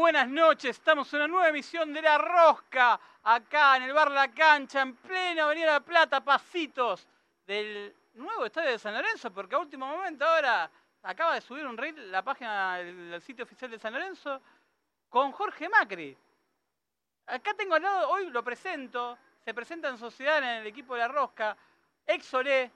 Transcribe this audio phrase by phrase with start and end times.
[0.00, 0.78] buenas noches.
[0.78, 4.96] Estamos en una nueva emisión de La Rosca, acá en el bar La Cancha, en
[4.96, 7.06] plena Avenida La Plata, pasitos
[7.46, 10.70] del nuevo estadio de San Lorenzo, porque a último momento ahora
[11.02, 14.40] acaba de subir un reel la página del, sitio oficial de San Lorenzo
[15.10, 16.16] con Jorge Macri.
[17.26, 21.00] Acá tengo al lado, hoy lo presento, se presenta en sociedad en el equipo de
[21.00, 21.54] La Rosca,
[22.06, 22.70] ex Olé,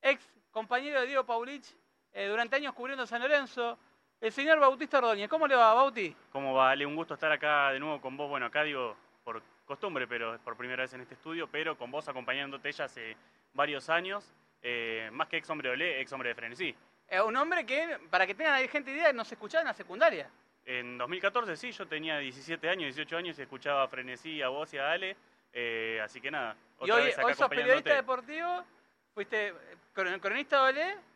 [0.00, 1.66] ex compañero de Diego Paulich,
[2.12, 3.76] eh, durante años cubriendo San Lorenzo,
[4.24, 5.28] el señor Bautista Ordóñez.
[5.28, 6.16] ¿Cómo le va, Bauti?
[6.32, 6.74] ¿Cómo va?
[6.74, 8.26] Le un gusto estar acá de nuevo con vos.
[8.30, 12.08] Bueno, acá digo por costumbre, pero por primera vez en este estudio, pero con vos
[12.08, 13.18] acompañándote ya hace
[13.52, 14.32] varios años.
[14.62, 16.74] Eh, más que ex hombre de Olé, ex hombre de Frenesí.
[17.06, 19.74] Es un hombre que, para que tengan ahí gente idea, no se escuchaba en la
[19.74, 20.30] secundaria.
[20.64, 24.72] En 2014 sí, yo tenía 17 años, 18 años y escuchaba a Frenesí, a vos
[24.72, 25.18] y a Ale.
[25.52, 26.56] Eh, así que nada.
[26.80, 28.64] y hoy, hoy sos periodista deportivo,
[29.12, 29.52] fuiste
[29.92, 31.13] cronista de Olé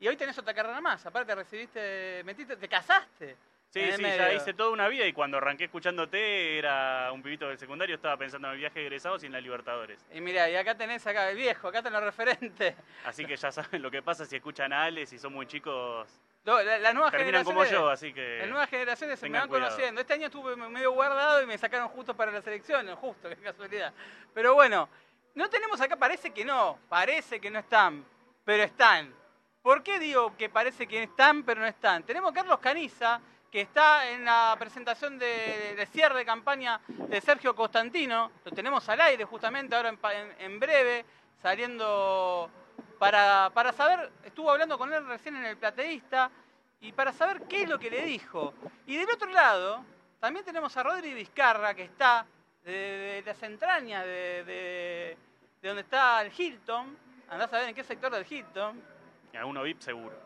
[0.00, 1.04] y hoy tenés otra carrera más.
[1.06, 3.36] Aparte recibiste, metiste, te casaste.
[3.74, 7.58] Sí, sí, ya hice toda una vida y cuando arranqué escuchándote era un pibito del
[7.58, 9.98] secundario, estaba pensando en el viaje de egresados y en la Libertadores.
[10.12, 12.76] Y mira, y acá tenés acá el viejo, acá tenés los referentes.
[13.04, 16.08] Así que ya saben lo que pasa si escuchan a Ale, si son muy chicos.
[16.44, 18.38] No, la, nueva terminan como yo, así que.
[18.38, 20.00] Las nuevas generaciones se me van conociendo.
[20.00, 23.92] Este año estuve medio guardado y me sacaron justo para la selección, justo, qué casualidad.
[24.32, 24.88] Pero bueno,
[25.34, 28.04] no tenemos acá, parece que no, parece que no están,
[28.44, 29.12] pero están.
[29.64, 32.02] ¿Por qué digo que parece que están, pero no están?
[32.02, 33.18] Tenemos a Carlos Caniza,
[33.50, 38.30] que está en la presentación de, cierre de campaña de Sergio Constantino.
[38.44, 39.96] Lo tenemos al aire justamente ahora
[40.38, 41.06] en, breve,
[41.40, 42.50] saliendo
[42.98, 46.30] para, para, saber, estuvo hablando con él recién en el plateísta,
[46.82, 48.52] y para saber qué es lo que le dijo.
[48.84, 49.82] Y del otro lado,
[50.20, 52.26] también tenemos a Rodri Vizcarra, que está
[52.66, 56.98] de, las entrañas de, de, donde está el Hilton.
[57.30, 58.93] Andás a ver en qué sector del Hilton
[59.36, 60.16] a uno VIP seguro.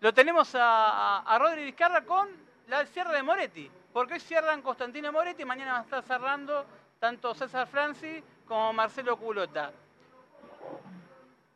[0.00, 2.28] Lo tenemos a, a, Rodri Vizcarra con
[2.68, 6.66] la cierre de Moretti, porque hoy cierran Constantino Moretti, mañana va a estar cerrando
[6.98, 9.72] tanto César Franci como Marcelo Culota.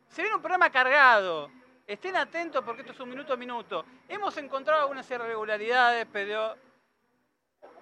[0.09, 1.49] Se viene un programa cargado.
[1.87, 3.85] Estén atentos porque esto es un minuto a minuto.
[4.07, 6.55] Hemos encontrado algunas irregularidades, pero...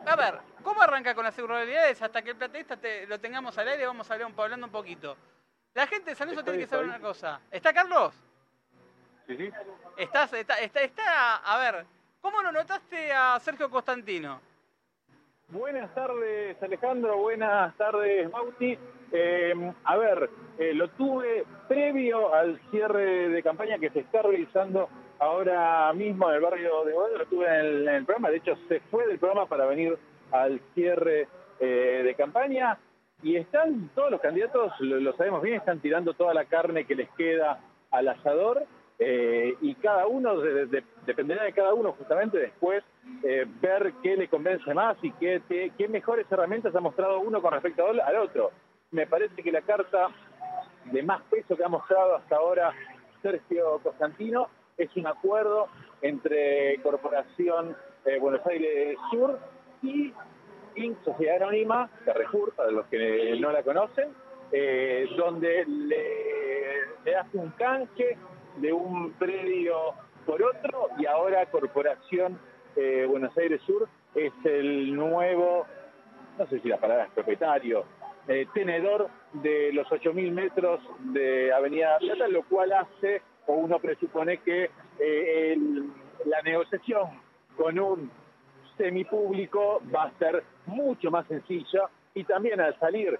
[0.06, 2.02] A ver, ¿cómo arranca con las irregularidades?
[2.02, 5.18] Hasta que el plateísta lo tengamos al aire, vamos a hablar un, hablando un poquito.
[5.74, 7.42] La gente de San Luis tiene que saber una cosa.
[7.52, 8.16] ¿Está Carlos?
[9.96, 11.86] Estás, está, está, a ver,
[12.20, 14.42] ¿cómo lo notaste a Sergio Constantino?
[15.50, 17.16] Buenas tardes, Alejandro.
[17.18, 18.76] Buenas tardes, Bauti.
[19.12, 19.54] Eh,
[19.84, 25.94] a ver, eh, lo tuve previo al cierre de campaña que se está realizando ahora
[25.94, 27.18] mismo en el barrio de Boedo.
[27.20, 28.32] Lo tuve en el, programa.
[28.32, 29.96] De hecho, se fue del programa para venir
[30.32, 31.28] al cierre
[31.60, 32.80] eh, de campaña.
[33.22, 37.10] Y están todos los candidatos, lo sabemos bien, están tirando toda la carne que les
[37.12, 37.60] queda
[37.92, 38.66] al asador
[39.02, 40.42] eh, y cada uno,
[41.06, 42.84] dependerá de cada uno justamente después
[43.24, 47.54] eh, ver qué le convence más y qué, qué, mejores herramientas ha mostrado uno con
[47.54, 48.52] respecto al otro.
[48.92, 50.10] Me parece que la carta
[50.92, 52.74] de más peso que ha mostrado hasta ahora
[53.22, 55.68] Sergio Constantino es un acuerdo
[56.02, 59.40] entre Corporación eh, Buenos Aires Sur
[59.82, 60.14] y
[60.76, 61.02] Inc.
[61.06, 64.10] Sociedad Anónima, Carrefour, para los que no la conocen,
[65.18, 65.96] donde le,
[67.06, 68.18] le hace un canje
[68.62, 69.94] de un predio
[70.26, 72.40] por otro y ahora Corporación
[72.76, 75.66] eh, Buenos Aires Sur es el nuevo,
[76.38, 77.86] no sé si la palabra es propietario,
[78.28, 84.38] eh, tenedor de los 8.000 metros de Avenida Plata, lo cual hace, o uno presupone
[84.40, 85.58] que eh,
[86.26, 87.10] la negociación
[87.58, 88.12] con un
[88.78, 93.20] semipúblico va a ser mucho más sencilla y también al salir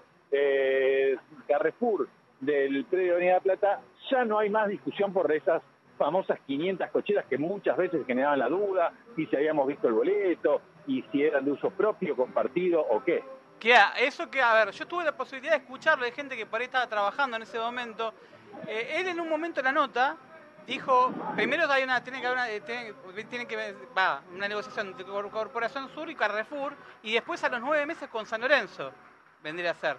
[1.48, 2.08] Carrefour
[2.40, 5.62] del predio de Avenida Plata, ya no hay más discusión por esas
[5.96, 10.62] famosas 500 cocheras que muchas veces generaban la duda, y si habíamos visto el boleto,
[10.86, 13.22] y si eran de uso propio, compartido o qué.
[13.58, 16.60] Que eso que, a ver, yo tuve la posibilidad de escucharlo de gente que por
[16.60, 18.14] ahí estaba trabajando en ese momento.
[18.66, 20.16] Eh, él en un momento de la nota
[20.66, 22.62] dijo, primero hay una, tiene que haber una, eh,
[23.28, 26.72] tiene, que, va, una negociación entre Corporación Sur y Carrefour,
[27.02, 28.90] y después a los nueve meses con San Lorenzo
[29.42, 29.96] vendría a ser.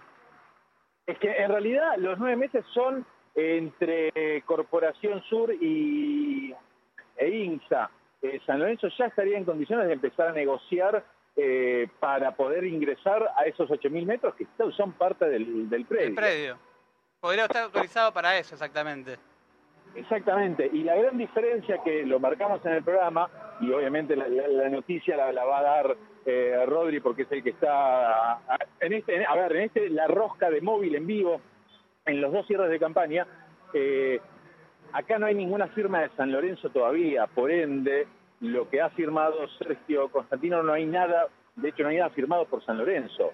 [1.06, 3.06] Es que en realidad los nueve meses son
[3.36, 6.54] entre Corporación Sur y
[7.18, 7.90] e INSA.
[8.22, 11.04] Eh, San Lorenzo ya estaría en condiciones de empezar a negociar
[11.36, 14.46] eh, para poder ingresar a esos 8.000 metros que
[14.76, 16.08] son parte del, del predio.
[16.08, 16.58] El predio.
[17.20, 19.18] Podría estar autorizado para eso, exactamente.
[19.96, 23.30] Exactamente, y la gran diferencia que lo marcamos en el programa,
[23.60, 28.40] y obviamente la, noticia la, va a dar eh, Rodri porque es el que está
[28.80, 31.42] en este, a ver, en este la rosca de móvil en vivo,
[32.06, 33.26] en los dos cierres de campaña,
[33.74, 34.20] eh,
[34.94, 38.08] acá no hay ninguna firma de San Lorenzo todavía, por ende,
[38.42, 42.46] lo que ha firmado Sergio Constantino no hay nada de hecho no hay nada firmado
[42.46, 43.32] por San Lorenzo.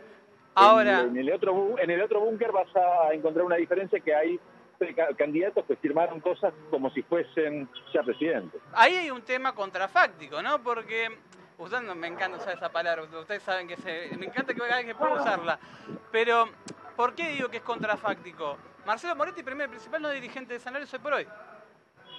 [0.55, 4.39] Ahora, en, el otro en el otro búnker vas a encontrar una diferencia que hay
[4.95, 8.59] ca- candidatos que firmaron cosas como si fuesen ya presidentes.
[8.73, 10.61] ahí hay un tema contrafáctico, ¿no?
[10.63, 11.09] Porque,
[11.59, 14.95] usando, me encanta usar esa palabra, ustedes saben que se, me encanta que vez que
[14.95, 15.59] puedo usarla,
[16.11, 16.45] pero
[16.97, 18.57] ¿por qué digo que es contrafáctico?
[18.85, 21.27] Marcelo Moretti, primer principal, no es dirigente de San Lorenzo hoy por hoy.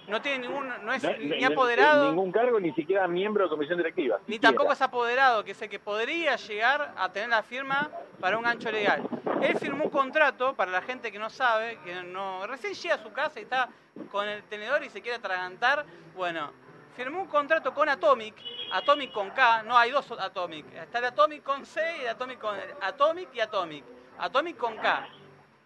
[0.06, 3.50] No tiene ningún, no es No- ni no- apoderado, Ningún cargo, ni siquiera miembro de
[3.50, 4.16] comisión directiva.
[4.26, 4.52] ni siquiera.
[4.52, 8.70] tampoco es apoderado, que sé que podría llegar a tener la firma para un gancho
[8.70, 9.02] legal.
[9.42, 13.02] Él firmó un contrato, para la gente que no sabe, que no recién llega a
[13.02, 13.68] su casa y está
[14.10, 15.84] con el tenedor y se quiere atragantar,
[16.16, 16.52] bueno,
[16.96, 18.34] firmó un contrato con Atomic,
[18.72, 22.38] Atomic con K, no hay dos Atomic, está el Atomic con C y el Atomic
[22.38, 23.84] con Atomic y Atomic,
[24.18, 25.08] Atomic con K.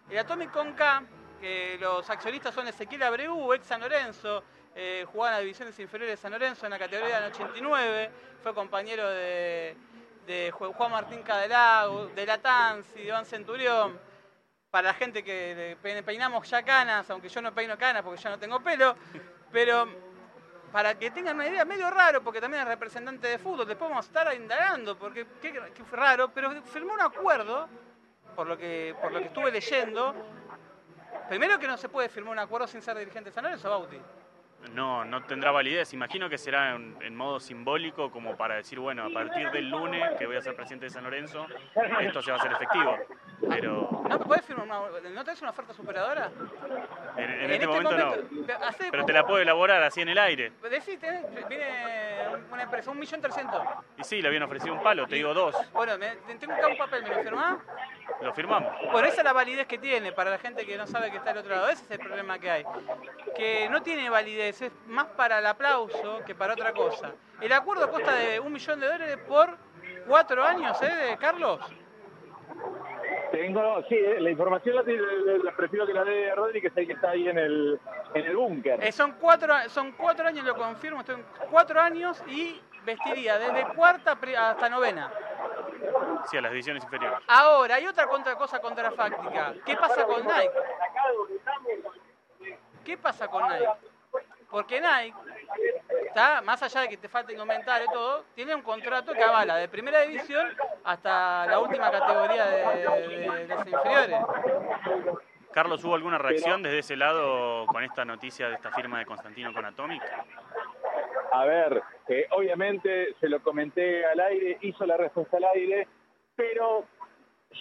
[0.09, 1.03] El Atomic con K,
[1.39, 4.43] que los accionistas son Ezequiel Abreu, ex San Lorenzo,
[4.75, 8.11] eh, jugaba en las divisiones inferiores de San Lorenzo en la categoría del 89,
[8.41, 9.75] fue compañero de,
[10.25, 13.99] de Ju- Juan Martín Cadelago, de Latanzi, de Iván Centurión.
[14.71, 18.39] Para la gente que peinamos ya canas, aunque yo no peino canas porque ya no
[18.39, 18.95] tengo pelo,
[19.51, 19.87] pero
[20.71, 24.03] para que tengan una idea, medio raro, porque también es representante de fútbol, después vamos
[24.05, 27.69] a estar indagando, porque qué, qué raro, pero firmó un acuerdo,
[28.35, 30.13] por lo que, por lo que estuve leyendo,
[31.29, 33.97] primero que no se puede firmar un acuerdo sin ser dirigente de San Lorenzo, Bauti.
[34.73, 35.91] No, no tendrá validez.
[35.93, 40.11] Imagino que será en, en modo simbólico, como para decir, bueno, a partir del lunes
[40.17, 41.45] que voy a ser presidente de San Lorenzo,
[41.99, 42.97] esto se va a hacer efectivo.
[43.49, 46.31] Pero ¿No puedes firmar una, ¿no tenés una oferta superadora?
[47.17, 48.13] en, en este, momento, no.
[48.89, 50.53] Pero te la puedo elaborar así en el aire.
[50.69, 52.12] Decí, tenés- viene
[52.51, 53.61] una empresa, un millón trescientos.
[53.97, 55.55] Y sí, le habían ofrecido un palo, te digo dos.
[55.73, 57.57] Bueno, me, tengo acá un papel, ¿me lo firmás?
[58.21, 58.73] Lo firmamos.
[58.91, 61.31] Bueno, esa es la validez que tiene para la gente que no sabe que está
[61.31, 61.69] al otro lado.
[61.69, 62.65] Ese es el problema que hay.
[63.35, 67.11] Que no tiene validez, es más para el aplauso que para otra cosa.
[67.41, 69.57] El acuerdo consta de un millón de dólares por
[70.07, 71.59] cuatro años, ¿eh, Carlos?
[73.33, 76.77] Tengo, sí, eh, la información la, la- la prefiero que la dé Rodri, que es
[76.77, 77.79] el que está ahí en el,
[78.13, 78.83] en el búnker.
[78.83, 83.73] Eh, son, cuatro, son cuatro años, lo confirmo, estoy en cuatro años y vestiría desde
[83.73, 85.11] cuarta hasta novena.
[86.29, 87.17] Sí, a las divisiones inferiores.
[87.27, 89.55] Ahora, hay otra contra, cosa contrafáctica.
[89.65, 90.51] ¿Qué pasa con Nike?
[92.85, 93.65] ¿Qué pasa con Nike?
[94.51, 95.17] Porque Nike,
[96.05, 99.57] está, más allá de que te falten comentarios y todo, tiene un contrato que avala
[99.57, 100.47] de primera división
[100.83, 102.57] hasta la última categoría de,
[103.07, 104.19] de- de las inferiores.
[105.51, 109.53] Carlos, ¿hubo alguna reacción desde ese lado con esta noticia de esta firma de Constantino
[109.53, 110.01] con Atomic?
[111.31, 115.87] A ver, eh, obviamente se lo comenté al aire, hizo la respuesta al aire,
[116.35, 116.85] pero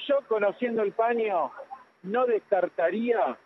[0.08, 1.52] yo conociendo el paño
[2.02, 3.36] no descartaría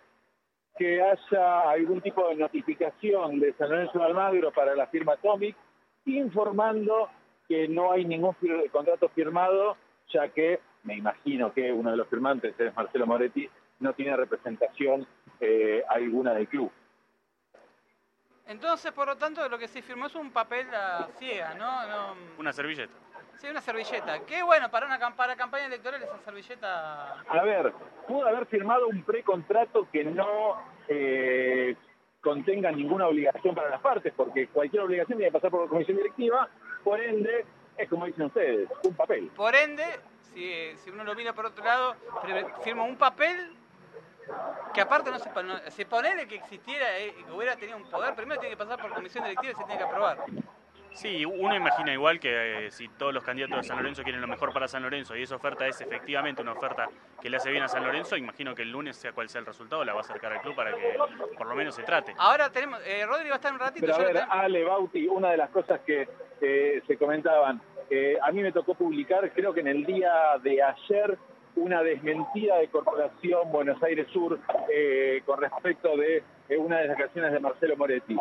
[0.78, 5.56] que haya algún tipo de notificación de San Lorenzo de Almagro para la firma Atomic,
[6.05, 7.08] informando
[7.49, 9.76] que no hay ningún fir- contrato firmado,
[10.12, 13.49] ya que me imagino que uno de los firmantes es Marcelo Moretti,
[13.81, 15.06] no tiene representación
[15.40, 16.70] eh, alguna del club.
[18.49, 21.87] Entonces, por lo tanto, lo que se firmó es un papel a ciega, ¿no?
[21.88, 22.93] no Una servilleta.
[23.38, 24.21] Sí, una servilleta.
[24.27, 27.21] Qué bueno, para una para campaña electoral esa servilleta...
[27.29, 27.73] A ver,
[28.06, 30.56] pudo haber firmado un precontrato que no
[30.88, 31.77] eh,
[32.21, 35.97] contenga ninguna obligación para las partes, porque cualquier obligación tiene que pasar por la comisión
[35.97, 36.49] directiva,
[36.83, 37.44] por ende,
[37.77, 39.28] es como dicen ustedes, un papel.
[39.37, 39.85] Por ende,
[40.33, 41.95] si, si uno lo mira por otro lado,
[42.62, 43.55] firma un papel
[44.75, 48.14] que aparte no se, no- se ponele que existiera, eh, que hubiera tenido un poder,
[48.14, 50.19] primero tiene que pasar por comisión directiva y se tiene que aprobar.
[50.97, 54.26] Sí, uno imagina igual que eh, si todos los candidatos de San Lorenzo quieren lo
[54.26, 56.88] mejor para San Lorenzo y esa oferta es efectivamente una oferta
[57.21, 59.47] que le hace bien a San Lorenzo, imagino que el lunes, sea cual sea el
[59.47, 60.97] resultado, la va a acercar al club para que
[61.37, 62.15] por lo menos se trate.
[62.19, 63.87] Ahora tenemos, eh, Rodri va a estar un ratito.
[63.87, 66.09] Pero a ver, Ale, Bauti, una de las cosas que
[66.41, 67.61] eh, se comentaban,
[67.91, 71.19] eh, a mí me tocó publicar, creo que en el día de ayer,
[71.55, 74.38] una desmentida de Corporación Buenos Aires Sur
[74.73, 78.17] eh, con respecto de eh, una de las declaraciones de Marcelo Moretti.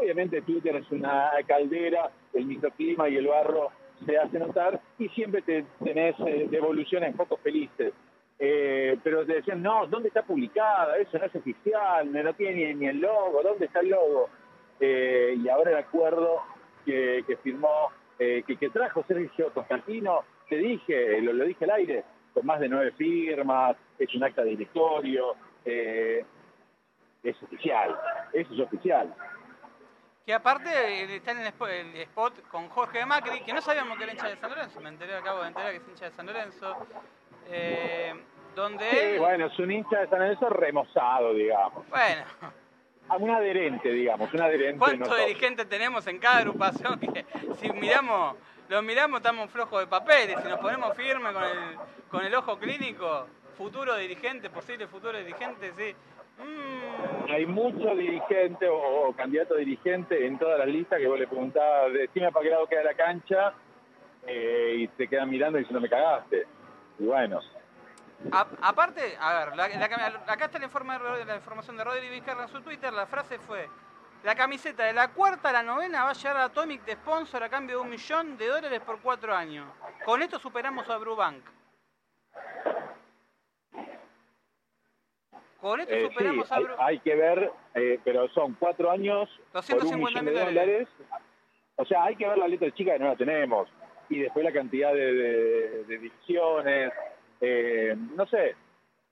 [0.00, 3.70] Obviamente Twitter es una caldera, el microclima y el barro
[4.04, 7.92] se hace notar y siempre te, tenés eh, devoluciones poco felices.
[8.38, 10.98] Eh, pero te decían, no, ¿dónde está publicada?
[10.98, 14.28] Eso no es oficial, no tiene ni, el logo, ¿dónde está el logo?
[14.80, 16.42] Eh, y ahora el acuerdo
[16.84, 21.70] que, que firmó, eh, que, que trajo Sergio Constantino, te dije, lo, lo dije al
[21.70, 26.24] aire, con más de nueve firmas, es un acta de directorio, eh,
[27.22, 27.96] es oficial,
[28.32, 29.14] eso es oficial.
[30.24, 34.12] Que aparte eh, está en el spot, con Jorge Macri, que no sabíamos que era
[34.14, 36.86] hincha de San Lorenzo, me enteré, acabo de enterar que es hincha de San Lorenzo,
[37.48, 38.14] eh,
[38.54, 41.86] donde Sí, él, bueno, es un hincha de San Lorenzo remozado, digamos.
[41.88, 42.24] bueno,
[43.06, 44.78] Ah, Un adherente, digamos, un adherente.
[44.78, 46.98] ¿cuántos dirigentes tenemos en cada agrupación?
[46.98, 47.26] Que
[47.60, 48.36] si miramos
[48.70, 51.76] lo miramos, estamos flojos de papeles, si nos ponemos firmes con el,
[52.10, 53.26] con el ojo clínico,
[53.58, 55.94] futuro dirigente, posible futuro dirigente, sí.
[57.28, 62.30] Hay muchos dirigentes o, candidatos dirigentes en todas las listas que vos le preguntabas, decime
[62.30, 63.54] para qué lado queda la cancha,
[64.26, 66.46] eh, y te quedan mirando y diciendo me cagaste.
[66.98, 67.40] Y bueno.
[68.60, 73.06] aparte, a ver, acá está la, la información de Rodri Vizcarra en su Twitter, la
[73.06, 73.68] frase fue,
[74.22, 77.42] la camiseta de la cuarta a la novena va a llegar a Atomic de sponsor
[77.42, 79.66] a cambio de un millón de dólares por cuatro años.
[80.04, 81.44] Con esto superamos a Brubank.
[85.64, 86.78] Con esto eh, superamos a Brubank.
[86.78, 90.88] Hay, que ver, eh, pero son cuatro años 250 por un dólares.
[91.76, 93.66] O sea, hay que ver la letra chica que no la tenemos
[94.10, 96.92] y después la cantidad de, divisiones,
[97.40, 98.54] eh, no sé,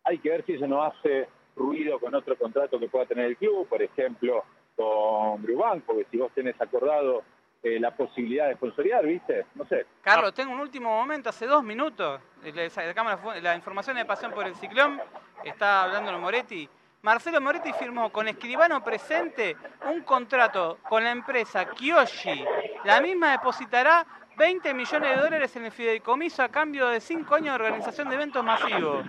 [0.04, 3.38] hay que ver si eso no hace ruido con otro contrato que pueda tener el
[3.38, 4.44] club, por ejemplo,
[4.76, 7.22] con Brubank, porque si vos tenés acordado
[7.62, 9.46] eh, la posibilidad de sponsorear, ¿viste?
[9.54, 9.86] No sé.
[10.02, 14.54] Carlos, tengo un último momento, hace dos minutos, la, la información de Pasión por el
[14.56, 15.00] Ciclón,
[15.44, 16.68] está hablando Moretti.
[17.02, 19.56] Marcelo Moretti firmó con escribano presente
[19.86, 22.44] un contrato con la empresa Kyoshi.
[22.84, 24.06] La misma depositará
[24.36, 28.14] 20 millones de dólares en el fideicomiso a cambio de 5 años de organización de
[28.14, 29.04] eventos masivos.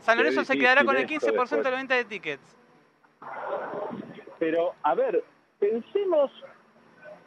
[0.00, 2.56] San Lorenzo se quedará con el 15% de la venta de tickets.
[4.38, 5.24] Pero, a ver,
[5.58, 6.30] pensemos,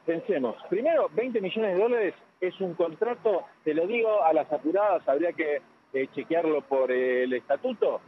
[0.05, 0.55] pensemos.
[0.69, 5.31] Primero, 20 millones de dólares es un contrato, te lo digo a las apuradas, habría
[5.31, 5.61] que
[5.93, 8.01] eh, chequearlo por el estatuto.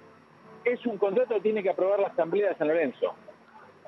[0.65, 3.13] Es un contrato que tiene que aprobar la Asamblea de San Lorenzo.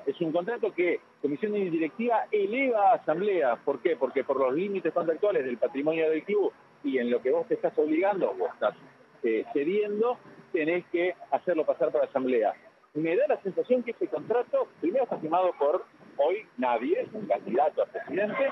[0.06, 3.56] Es un contrato que Comisión Directiva eleva a Asamblea.
[3.56, 3.96] ¿Por qué?
[3.96, 6.52] Porque por los límites contractuales del patrimonio del club
[6.84, 8.76] y en lo que vos te estás obligando o estás
[9.24, 10.16] eh, cediendo,
[10.52, 12.54] tenés que hacerlo pasar por Asamblea.
[12.94, 15.84] Me da la sensación que ese contrato, primero está firmado por
[16.18, 18.48] hoy nadie, un candidato a presidente,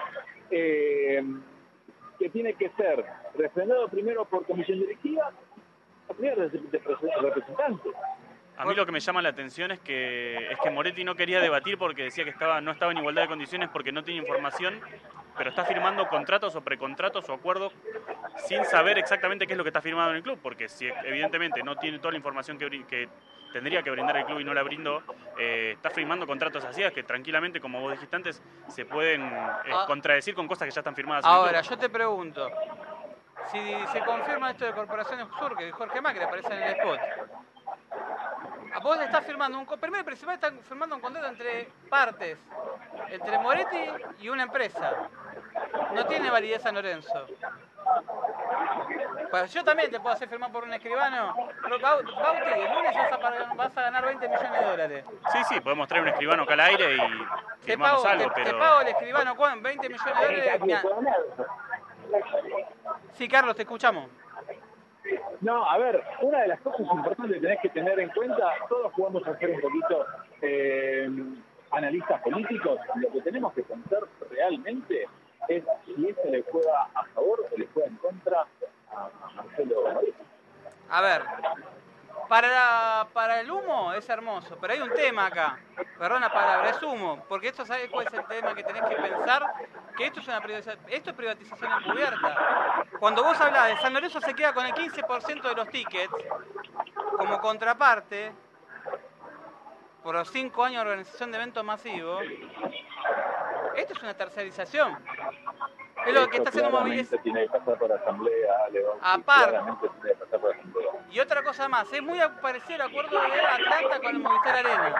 [0.50, 1.22] eh,
[2.24, 3.04] que tiene que ser
[3.36, 5.30] refrendado primero por comisión directiva,
[6.16, 6.48] primero
[7.20, 7.90] representante.
[8.56, 11.38] A mí lo que me llama la atención es que es que Moretti no quería
[11.38, 14.80] debatir porque decía que estaba no estaba en igualdad de condiciones porque no tiene información,
[15.36, 17.74] pero está firmando contratos o precontratos o acuerdos
[18.46, 21.62] sin saber exactamente qué es lo que está firmado en el club, porque si evidentemente
[21.62, 22.64] no tiene toda la información que
[23.54, 25.00] tendría que brindar el club y no la brindó,
[25.38, 29.84] eh, está firmando contratos así que tranquilamente, como vos dijiste antes, se pueden eh, ah.
[29.86, 31.24] contradecir con cosas que ya están firmadas.
[31.24, 32.50] Ahora, yo te pregunto,
[33.52, 33.60] si
[33.92, 37.00] se confirma esto de Corporaciones Sur, que Jorge Macri aparece en el spot,
[38.82, 42.40] vos estás firmando un primero y principal están firmando un contrato entre partes,
[43.08, 43.84] entre Moretti
[44.18, 44.94] y una empresa.
[45.94, 47.28] No tiene validez San Lorenzo.
[49.30, 51.34] Pues yo también te puedo hacer firmar por un escribano.
[51.82, 52.94] Bauti, el lunes
[53.56, 55.04] vas a, ganar 20 millones de dólares.
[55.32, 58.50] Sí, sí, podemos traer un escribano acá al aire y firmamos algo, pero...
[58.50, 60.84] Te pago el escribano, 20 millones de dólares.
[63.12, 64.08] Sí, Carlos, te escuchamos.
[65.40, 68.92] No, a ver, una de las cosas importantes que tenés que tener en cuenta, todos
[68.92, 70.06] jugamos a ser un poquito
[70.40, 71.08] eh,
[71.72, 74.00] analistas políticos, lo que tenemos que pensar
[74.30, 75.06] realmente
[75.48, 78.46] es si eso le juega a favor o le juega en contra
[78.90, 79.84] a, Marcelo
[80.88, 81.22] A ver,
[82.28, 85.58] para, para el humo es hermoso, pero hay un tema acá.
[85.98, 89.42] Perdona palabra, es humo, porque esto sabes cuál es el tema que tenés que pensar,
[89.96, 92.84] que esto es una privatización, esto es privatización encubierta.
[92.98, 96.14] Cuando vos hablas de San Lorenzo se queda con el 15% de los tickets
[97.16, 98.32] como contraparte
[100.02, 102.22] por los 5 años de organización de eventos masivos.
[103.76, 104.96] Esto es una tercerización.
[106.06, 107.16] Es lo que está haciendo movimiento.
[107.18, 108.54] Tiene que pasar por asamblea,
[109.00, 109.58] Aparte.
[111.10, 114.94] Y otra cosa más, es muy parecido el acuerdo de Atlanta con el Movistar Arena.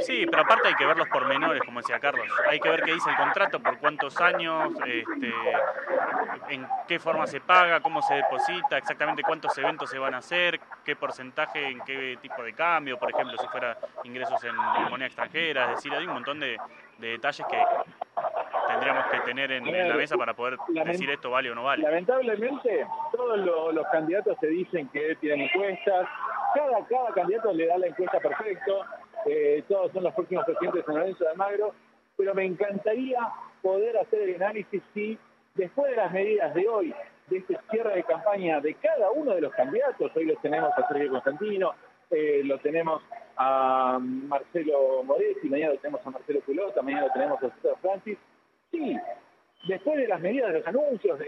[0.00, 2.28] Sí, pero aparte hay que ver los pormenores, como decía Carlos.
[2.48, 5.32] Hay que ver qué dice el contrato, por cuántos años, este,
[6.50, 10.60] en qué forma se paga, cómo se deposita, exactamente cuántos eventos se van a hacer,
[10.84, 15.70] qué porcentaje, en qué tipo de cambio, por ejemplo, si fuera ingresos en moneda extranjera.
[15.70, 16.58] Es decir, hay un montón de,
[16.98, 17.66] detalles que
[18.84, 21.82] tendríamos que tener en, la mesa para poder decir esto vale o no vale.
[21.82, 26.06] Lamentablemente, todos los, candidatos se dicen que tienen encuestas,
[26.54, 28.84] cada, cada candidato le da la encuesta perfecto,
[29.26, 31.74] eh, todos son los próximos presidentes de San Lorenzo de Almagro,
[32.16, 33.20] pero me encantaría
[33.62, 35.18] poder hacer el análisis si
[35.54, 36.94] después de las medidas de hoy,
[37.28, 40.88] de este cierre de campaña de cada uno de los candidatos, hoy los tenemos a
[40.88, 41.72] Sergio Constantino,
[42.10, 43.02] eh, lo tenemos
[43.36, 48.18] a Marcelo Moretti, mañana lo tenemos a Marcelo Pelota, mañana lo tenemos a César Francis.
[48.74, 48.98] Sí,
[49.68, 51.18] después de las medidas de los anuncios,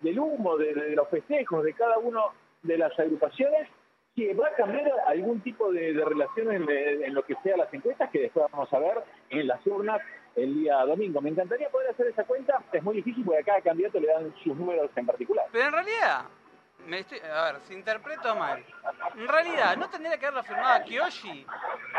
[0.00, 2.32] del humo, de, los festejos de cada uno
[2.62, 3.68] de las agrupaciones,
[4.14, 8.20] sí, va a cambiar algún tipo de, relación en, lo que sea las encuestas, que
[8.20, 10.00] después vamos a ver en las urnas
[10.36, 11.20] el día domingo.
[11.20, 14.32] Me encantaría poder hacer esa cuenta, es muy difícil porque a cada candidato le dan
[14.44, 15.46] sus números en particular.
[15.50, 16.24] Pero en realidad,
[16.86, 18.64] me estoy, a ver, si interpreto mal,
[19.16, 21.46] en realidad, ¿no tendría que haberlo firmado a Kiyoshi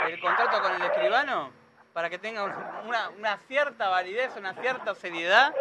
[0.09, 1.62] el contrato con el escribano
[1.93, 2.43] para que tenga
[2.85, 5.53] una, una cierta validez, una cierta seriedad?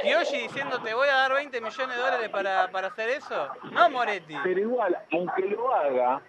[0.00, 3.90] Kiyoshi diciendo te voy a dar 20 millones de dólares para, para hacer eso, no
[3.90, 4.36] Moretti.
[4.42, 6.20] Pero igual, aunque lo haga,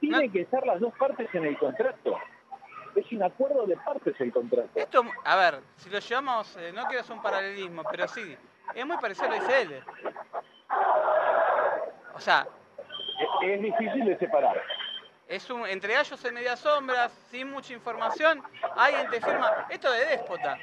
[0.00, 2.18] tiene que estar las dos partes en el contrato.
[2.96, 4.68] Es un acuerdo de partes el contrato.
[4.74, 8.36] Esto, a ver, si lo llevamos, eh, no quiero hacer un paralelismo, pero sí,
[8.74, 9.74] es muy parecido a la ICL.
[12.14, 12.46] O sea,
[13.42, 14.60] Es, es difícil de separar.
[15.30, 18.42] Es un entre gallos en medias sombras, sin mucha información,
[18.76, 19.66] alguien te firma.
[19.68, 20.58] Esto de déspota.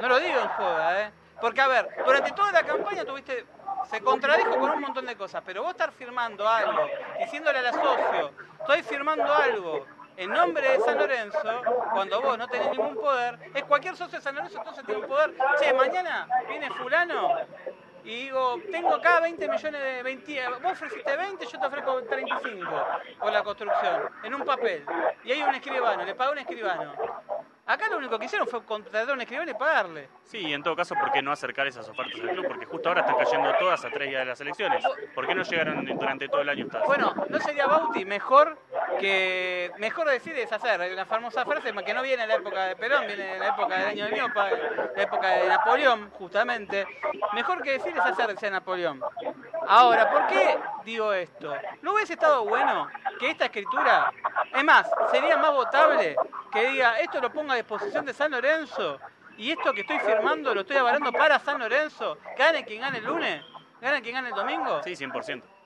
[0.00, 1.12] No lo digo en joda, ¿eh?
[1.40, 3.46] Porque, a ver, durante toda la campaña tuviste.
[3.88, 6.88] Se contradijo con un montón de cosas, pero vos estar firmando algo,
[7.20, 12.70] diciéndole al socio, estoy firmando algo en nombre de San Lorenzo, cuando vos no tenés
[12.70, 15.32] ningún poder, es cualquier socio de San Lorenzo entonces tiene un poder.
[15.60, 17.36] Che, mañana viene fulano
[18.08, 22.86] y digo, tengo acá 20 millones de 20, vos ofreciste 20, yo te ofrezco 35
[23.20, 24.82] por la construcción, en un papel.
[25.24, 26.94] Y hay un escribano, le pago un escribano.
[27.66, 30.08] Acá lo único que hicieron fue contratar a un escribano y pagarle.
[30.24, 32.46] Sí, y en todo caso, ¿por qué no acercar esas ofertas al club?
[32.48, 34.82] Porque justo ahora están cayendo todas a tres días de las elecciones.
[35.14, 36.66] ¿Por qué no llegaron durante todo el año?
[36.86, 38.58] Bueno, ¿no sería Bauti mejor
[38.98, 40.80] que mejor decir deshacer?
[40.80, 43.48] Hay una famosa frase que no viene en la época de Perón, viene en la
[43.48, 44.50] época del año de Miopa,
[44.96, 46.86] la época de Napoleón, justamente.
[47.32, 49.00] Mejor que decir deshacer, decía Napoleón.
[49.66, 51.54] Ahora, ¿por qué digo esto?
[51.82, 52.88] ¿No hubiese estado bueno
[53.18, 54.12] que esta escritura,
[54.54, 56.16] es más, sería más votable
[56.52, 58.98] que diga, esto lo ponga a disposición de San Lorenzo
[59.36, 62.18] y esto que estoy firmando lo estoy avalando para San Lorenzo?
[62.36, 63.44] Gane quien gane el lunes,
[63.80, 64.82] gane quien gane el domingo.
[64.82, 65.57] Sí, 100%.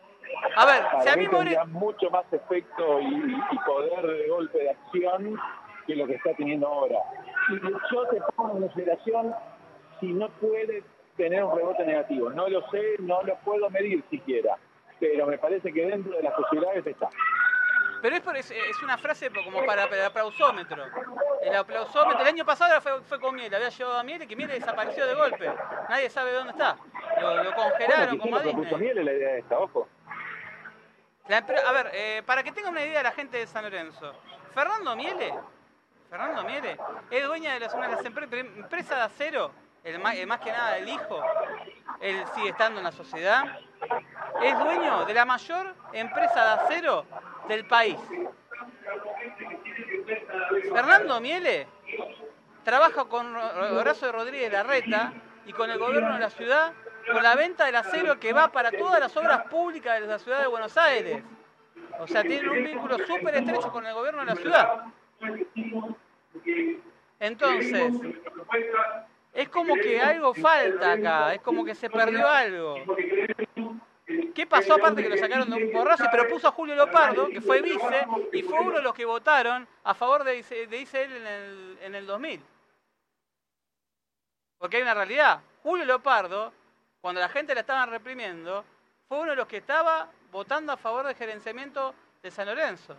[0.57, 4.29] A ver, si a mí mí More- tendría mucho más efecto y, y poder de
[4.29, 5.39] golpe de acción
[5.87, 6.99] que lo que está teniendo ahora.
[7.51, 9.35] Y yo te pongo en consideración
[10.01, 10.83] si no puede
[11.17, 12.31] tener un rebote negativo.
[12.31, 14.57] No lo sé, no lo puedo medir siquiera,
[15.01, 17.09] pero me parece que dentro de las posibilidades está.
[18.01, 20.85] Pero es, por- es, es una frase como para, para el aplausómetro.
[21.41, 24.55] El aplausómetro, el año pasado fue, fue con Miele, había llevado a Miele, que Miele
[24.55, 25.51] desapareció de golpe.
[25.89, 26.77] Nadie sabe dónde está.
[27.21, 28.75] Lo, lo congelaron Bueno, como a Disney.
[28.81, 29.89] Miele la idea esta, ojo.
[31.29, 34.13] A ver, eh, para que tenga una idea la gente de San Lorenzo,
[34.55, 35.33] Fernando Miele,
[36.11, 36.77] Fernando Miele,
[37.11, 39.53] es dueña de las, una de las empre- empresas de acero,
[39.85, 41.23] el el más que nada el hijo,
[42.01, 43.45] él sigue estando en la sociedad,
[44.43, 47.07] es dueño de la mayor empresa de acero
[47.49, 47.97] del país.
[50.73, 51.67] Fernando Miele
[52.65, 55.13] trabaja con Horacio Rodríguez Larreta
[55.47, 56.73] y con el gobierno de la ciudad
[57.11, 60.41] con la venta del acero que va para todas las obras públicas de la ciudad
[60.41, 61.23] de Buenos Aires.
[61.99, 64.85] O sea, tienen un vínculo súper estrecho con el gobierno de la ciudad.
[67.21, 67.95] Entonces,
[69.33, 72.77] es como que algo falta acá, es como que se perdió algo.
[74.35, 76.05] ¿Qué pasó aparte que lo sacaron de un porrazo?
[76.11, 79.67] Pero puso a Julio Lopardo, que fue vice, y fue uno de los que votaron
[79.85, 82.43] a favor de, de ICL en el, en el 2000.
[84.59, 85.41] Porque hay una realidad.
[85.63, 86.53] Julio Lopardo,
[87.03, 88.65] cuando la gente la estaban reprimiendo,
[89.09, 92.97] fue uno de los que estaba votando a favor del gerenciamiento de San Lorenzo.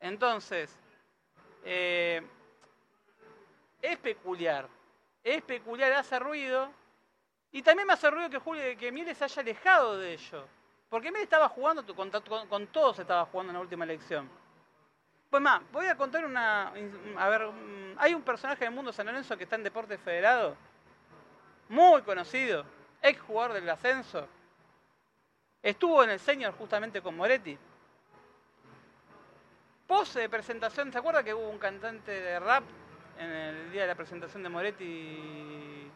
[0.00, 0.76] Entonces,
[1.64, 2.20] eh,
[3.80, 4.68] es peculiar.
[5.22, 6.70] Es peculiar, hace ruido.
[7.52, 10.44] Y también me hace ruido que Julio que Miles se haya alejado de ello.
[10.88, 14.28] Porque Miles estaba jugando, con, con, con todos estaba jugando en la última elección.
[15.30, 16.72] Pues más, voy a contar una.
[17.16, 20.56] A ver, mm, hay un personaje del mundo San Lorenzo que está en Deporte Federado,
[21.68, 22.64] muy conocido,
[23.02, 24.26] ex jugador del ascenso.
[25.62, 27.56] Estuvo en el senior justamente con Moretti.
[29.86, 32.62] Pose de presentación, ¿se acuerda que hubo un cantante de rap
[33.18, 35.90] en el día de la presentación de Moretti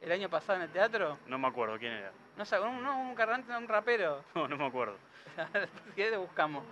[0.00, 1.18] el año pasado en el teatro?
[1.26, 2.12] No me acuerdo quién era.
[2.36, 4.24] No sé, un, no, un cantante, un rapero.
[4.34, 4.96] No, no me acuerdo.
[5.86, 6.64] si querés buscamos.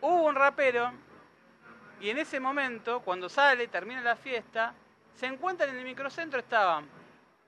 [0.00, 0.92] Hubo un rapero
[2.00, 4.74] y en ese momento, cuando sale, termina la fiesta,
[5.14, 6.88] se encuentran en el microcentro, estaban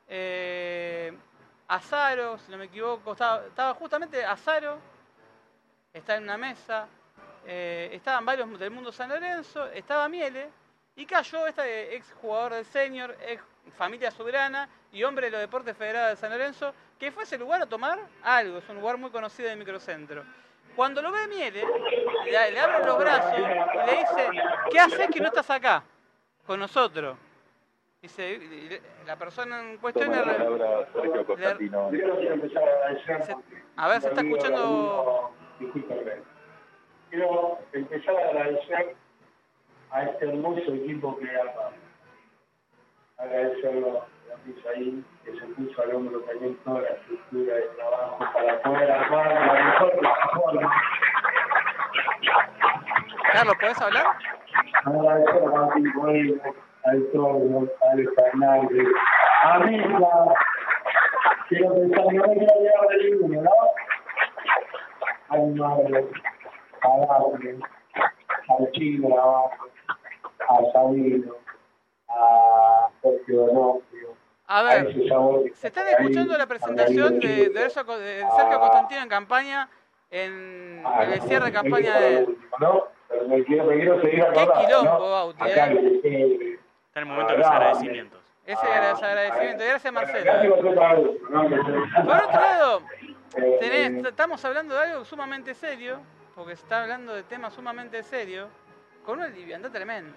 [0.07, 1.13] eh,
[1.69, 4.79] Azaro, si no me equivoco, estaba, estaba justamente Azaro,
[5.93, 6.87] está en una mesa,
[7.47, 10.51] eh, estaban varios del mundo San Lorenzo, estaba Miele,
[10.97, 13.43] y cayó este ex jugador del senior, ex
[13.77, 17.39] familia soberana y hombre de los deportes federados de San Lorenzo, que fue a ese
[17.39, 20.25] lugar a tomar algo, es un lugar muy conocido del microcentro.
[20.77, 21.65] Cuando lo ve Miele,
[22.25, 24.31] le, le abre los brazos y le dice,
[24.71, 25.83] ¿qué haces que no estás acá
[26.47, 27.17] con nosotros?
[28.05, 31.87] Dice, le- la persona en cuestión la le- palabra Sergio Constantino.
[31.87, 33.23] Agradecer.
[33.23, 33.37] Se-
[33.79, 36.13] a ver, se está escuchando- discúlpame.
[37.09, 38.95] Quiero empezar a agradecer
[39.91, 41.73] a este hermoso equipo que armamos.
[43.17, 44.07] agradecerlo a
[44.45, 49.33] Misaí, que se puso al hombro también toda la estructura de trabajo para poder armar
[49.33, 50.73] la mejor plataforma.
[53.33, 54.07] Carlos, ¿podés hablar?
[54.85, 56.35] Agradecer a Martín Coelho,
[56.85, 58.87] al Trono, a Alex Fernández,
[59.43, 60.35] a Misa,
[61.49, 62.25] quiero pensar, no
[63.03, 63.51] ninguno, ¿no?
[65.29, 66.09] Al Marlo,
[66.83, 67.59] a Daphne,
[68.49, 69.69] al Chino abajo,
[70.49, 71.35] a Sabino,
[72.09, 74.09] a Sergio Donofrio,
[74.47, 79.09] A ver, que se están ahí, escuchando la presentación de, de de Sergio Constantino en
[79.09, 79.69] campaña,
[80.11, 82.29] en, Ah, en el cierre de campaña no, de...
[82.61, 82.85] ¿no?
[83.09, 85.11] Pero me quiero, me quiero seguir Qué quilombo, ¿no?
[85.11, 86.01] Bauti, Acá, eh.
[86.05, 86.54] eh,
[86.95, 88.21] Está en el momento de los agradecimientos.
[88.47, 89.65] Ese agradecimiento.
[89.65, 90.55] Gracias, Marcelo.
[90.55, 92.83] Por otro lado,
[93.37, 96.01] Eh, tenés- estamos hablando de algo sumamente serio,
[96.37, 98.49] porque se está hablando de temas sumamente serios,
[99.05, 100.17] con una liviandad tremenda.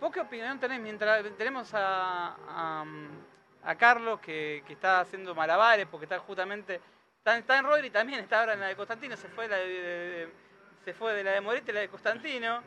[0.00, 2.84] ¿Vos qué opinión tenés mientras tenemos a, a,
[3.64, 6.80] a Carlos que, que está haciendo malabares, porque está justamente,
[7.18, 9.68] está, está en Rodri también, está ahora en la de Constantino, se fue, la de,
[9.68, 10.32] de-
[10.86, 12.62] se fue de la de Moretti a la de Constantino.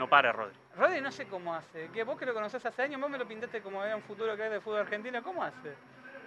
[0.00, 0.56] No para, Rodri.
[0.78, 3.28] Rodri no sé cómo hace, que vos que lo conocés hace años, vos me lo
[3.28, 5.74] pintaste como era un futuro que de fútbol argentino, ¿cómo hace?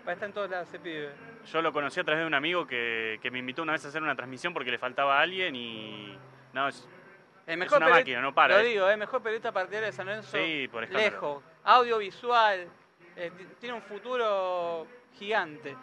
[0.04, 1.10] Para estar en todos lados ese pibe.
[1.52, 3.88] Yo lo conocí a través de un amigo que, que me invitó una vez a
[3.88, 6.16] hacer una transmisión porque le faltaba a alguien y...
[6.54, 6.88] No, es-
[7.48, 8.66] El una máquina, no para, Lo eh.
[8.66, 10.38] digo, el mejor periodista partidario de San Lorenzo.
[10.38, 11.10] Sí, por escándalo.
[11.12, 11.44] Lejos.
[11.64, 12.68] Audiovisual.
[13.16, 14.86] eh, ti- tiene un futuro
[15.18, 15.76] gigante.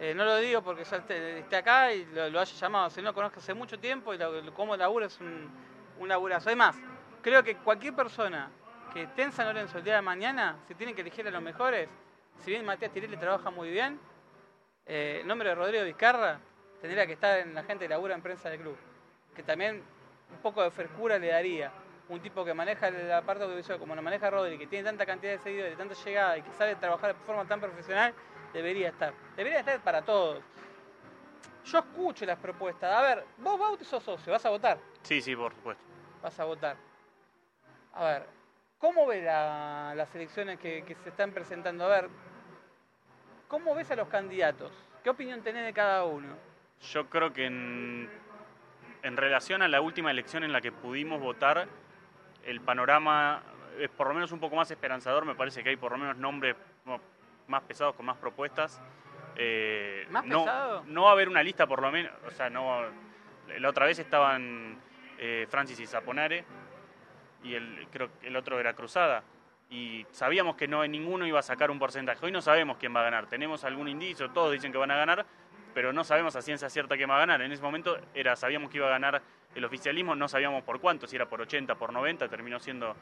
[0.00, 2.88] Eh, no lo digo porque ya esté, acá y lo, lo haya llamado.
[2.88, 5.50] Si no lo conozco hace mucho tiempo y lo- cómo labura es un,
[5.98, 6.48] un laburazo.
[6.48, 6.76] Además,
[7.24, 8.50] creo que cualquier persona
[8.92, 11.42] que esté en San Lorenzo el día de mañana, si tienen que elegir a los
[11.42, 11.88] mejores,
[12.44, 13.98] si bien Matías Tirelli trabaja muy bien,
[14.84, 16.38] eh, el nombre de Rodrigo Vizcarra
[16.82, 18.76] tendría que estar en la gente que labura en prensa del club.
[19.34, 19.82] Que también
[20.30, 21.72] un poco de frescura le daría.
[22.10, 25.32] Un tipo que maneja la parte audiovisual como lo maneja Rodri, que tiene tanta cantidad
[25.32, 28.12] de seguidores, de tanta llegada y que sabe trabajar de forma tan profesional,
[28.52, 29.14] debería estar.
[29.34, 30.44] Debería estar para todos.
[31.64, 32.92] Yo escucho las propuestas.
[32.92, 34.78] A ver, vos Bauti sos socio, vas a votar.
[35.02, 35.82] Sí, sí, por supuesto.
[36.22, 36.76] Vas a votar.
[37.94, 38.26] A ver,
[38.78, 41.84] ¿cómo ves la- las elecciones que, que se están presentando?
[41.84, 42.08] A ver,
[43.48, 44.72] ¿cómo ves a los candidatos?
[45.02, 46.34] ¿Qué opinión tenés de cada uno?
[46.92, 48.10] Yo creo que en,
[49.02, 51.66] en relación a la última elección en la que pudimos votar,
[52.44, 53.42] el panorama
[53.78, 55.24] es por lo menos un poco más esperanzador.
[55.24, 57.00] Me parece que hay por lo menos nombres no,
[57.46, 58.80] más pesados con más propuestas.
[59.36, 60.84] Eh, ¿Más no, pesado?
[60.86, 62.82] no va a haber una lista por lo menos, o sea, no.
[63.58, 64.78] La otra vez estaban
[65.18, 66.44] eh, Francis y Zaponare
[67.44, 69.22] y el, creo que el otro era Cruzada.
[69.70, 72.24] Y sabíamos que no ninguno iba a sacar un porcentaje.
[72.24, 73.26] Hoy no sabemos quién va a ganar.
[73.26, 75.26] Tenemos algún indicio, todos dicen que van a ganar,
[75.74, 77.42] pero no sabemos a ciencia cierta quién va a ganar.
[77.42, 79.22] En ese momento era sabíamos que iba a ganar
[79.54, 82.96] el oficialismo, no sabíamos por cuánto, si era por 80, por 90, terminó siendo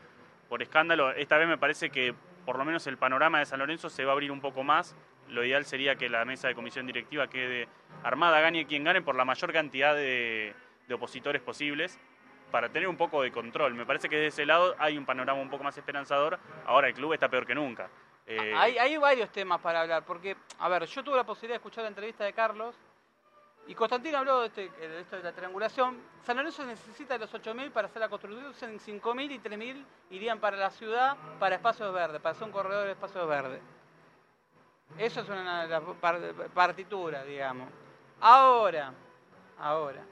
[0.49, 1.13] por escándalo.
[1.13, 4.13] Esta vez me parece que por lo menos el panorama de San Lorenzo se va
[4.13, 4.97] a abrir un poco más.
[5.29, 7.69] Lo ideal sería que la mesa de comisión directiva quede
[8.03, 10.53] armada, gane quien gane por la mayor cantidad de,
[10.89, 11.99] de opositores posibles
[12.53, 13.75] para tener un poco de control.
[13.75, 16.39] Me parece que de ese lado hay un panorama un poco más esperanzador.
[16.67, 17.89] Ahora el club está peor que nunca.
[18.27, 21.57] Eh, Hay, hay varios temas para hablar, porque, a ver, yo tuve la posibilidad de
[21.57, 22.77] escuchar la entrevista de Carlos
[23.67, 25.99] y Constantino habló de, este- esto de la triangulación.
[26.25, 30.57] San Lorenzo necesita de los 8.000 para hacer la construcción, 5.000 y 3.000 irían para
[30.57, 33.61] la ciudad, para espacios verdes, para hacer un corredor de espacios verdes.
[34.99, 35.67] Eso es una
[36.01, 36.21] par-
[36.55, 37.69] partitura, digamos.
[38.21, 38.93] Ahora,
[39.59, 40.03] ahora,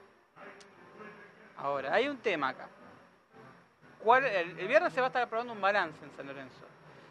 [1.61, 2.67] ahora, hay un tema acá.
[3.99, 6.65] ¿Cuál- el, viernes se va a estar aprobando un balance en San Lorenzo.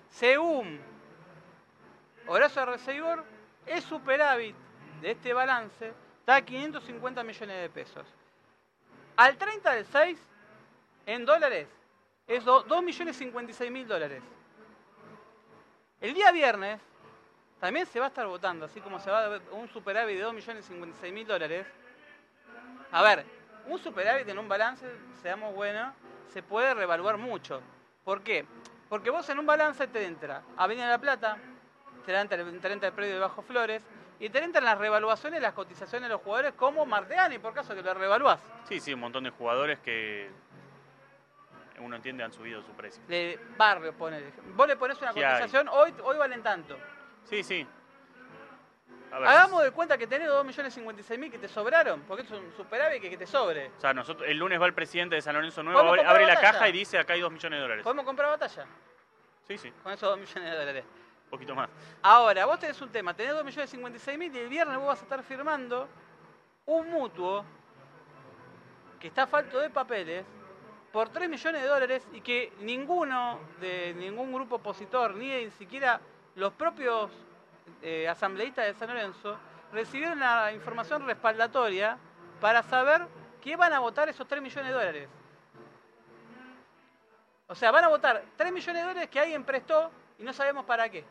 [0.08, 0.80] Según
[2.26, 3.24] Horacio Arreceibor,
[3.66, 4.56] el superávit
[5.00, 8.06] de este balance está a 550 millones de pesos.
[9.16, 10.18] Al 30 del 6,
[11.06, 11.68] en dólares,
[12.26, 14.22] es 2 millones 56 mil dólares.
[16.00, 16.80] El día viernes
[17.60, 20.34] también se va a estar votando, así como se va a un superávit de 2
[20.34, 21.66] millones 56 mil dólares.
[22.90, 23.24] A ver,
[23.66, 24.86] un superávit en un balance,
[25.22, 25.94] seamos buenos,
[26.28, 27.60] se puede revaluar mucho.
[28.04, 28.46] ¿Por qué?
[28.88, 31.36] Porque vos en un balance te entra Avenida La Plata,
[32.04, 33.82] te entra, te entra el predio de Bajo Flores,
[34.20, 37.82] y te entran las revaluaciones, las cotizaciones de los jugadores como Marteani, por caso que
[37.82, 38.38] lo revaluás.
[38.68, 40.30] Sí, sí, un montón de jugadores que
[41.78, 43.02] uno entiende han subido su precio.
[43.08, 44.30] De barrio, ponele.
[44.54, 46.76] Vos le pones una cotización, hoy, hoy valen tanto.
[47.24, 47.66] Sí, sí.
[49.12, 53.16] Hagamos de cuenta que tenés 2.056.000 que te sobraron, porque es un superávit que, que
[53.16, 53.68] te sobre.
[53.76, 56.68] O sea, nosotros, el lunes va el presidente de San Lorenzo Nuevo, abre, la caja
[56.68, 57.84] y dice acá hay 2 millones de dólares.
[57.84, 58.66] Podemos comprar batalla
[59.48, 60.84] Sí, sí, con esos 2 millones de dólares.
[61.24, 61.68] un poquito más.
[62.02, 65.88] Ahora, vos tenés un tema, tenés 2.056.000 y el viernes vos vas a estar firmando
[66.66, 67.44] un mutuo
[69.00, 70.24] que está falto de papeles
[70.92, 76.00] por 3 millones de dólares y que ninguno de ningún grupo opositor, ni siquiera
[76.36, 77.10] los propios
[77.82, 79.38] eh, asambleístas de San Lorenzo,
[79.72, 81.96] recibieron la información respaldatoria
[82.40, 83.06] para saber
[83.42, 85.08] que van a votar esos 3 millones de dólares.
[87.46, 90.64] O sea, van a votar 3 millones de dólares que alguien prestó y no sabemos
[90.64, 91.04] para qué.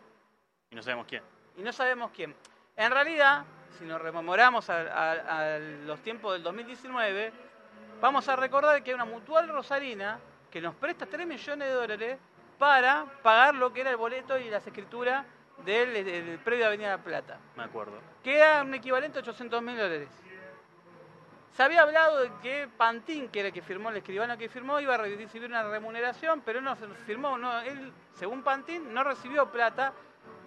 [0.71, 1.23] Y no sabemos quién.
[1.57, 2.35] Y no sabemos quién.
[2.75, 3.43] En realidad,
[3.77, 7.33] si nos rememoramos a, a los tiempos del 2019,
[7.99, 10.19] vamos a recordar que hay una mutual rosarina
[10.49, 12.17] que nos presta 3 millones de dólares
[12.57, 15.25] para pagar lo que era el boleto y las escrituras
[15.65, 17.37] del, del predio de Avenida La Plata.
[17.55, 17.99] Me acuerdo.
[18.23, 20.09] Que era un equivalente a 800 mil dólares.
[21.55, 24.79] Se había hablado de que Pantín, que era el que firmó, el escribano que firmó,
[24.79, 29.91] iba a recibir una remuneración, pero no firmó, no, él, según Pantín, no recibió plata,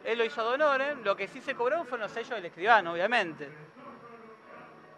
[0.05, 2.93] él lo hizo a Donore, lo que sí se cobró fueron los sellos del escribano,
[2.93, 3.51] obviamente.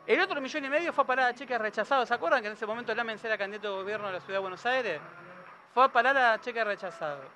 [0.06, 2.08] El otro millón y medio fue a parar a cheques rechazados.
[2.08, 4.42] ¿Se acuerdan que en ese momento Lamens era candidato de gobierno de la ciudad de
[4.42, 5.00] Buenos Aires?
[5.72, 7.26] Fue a parar a cheques rechazados.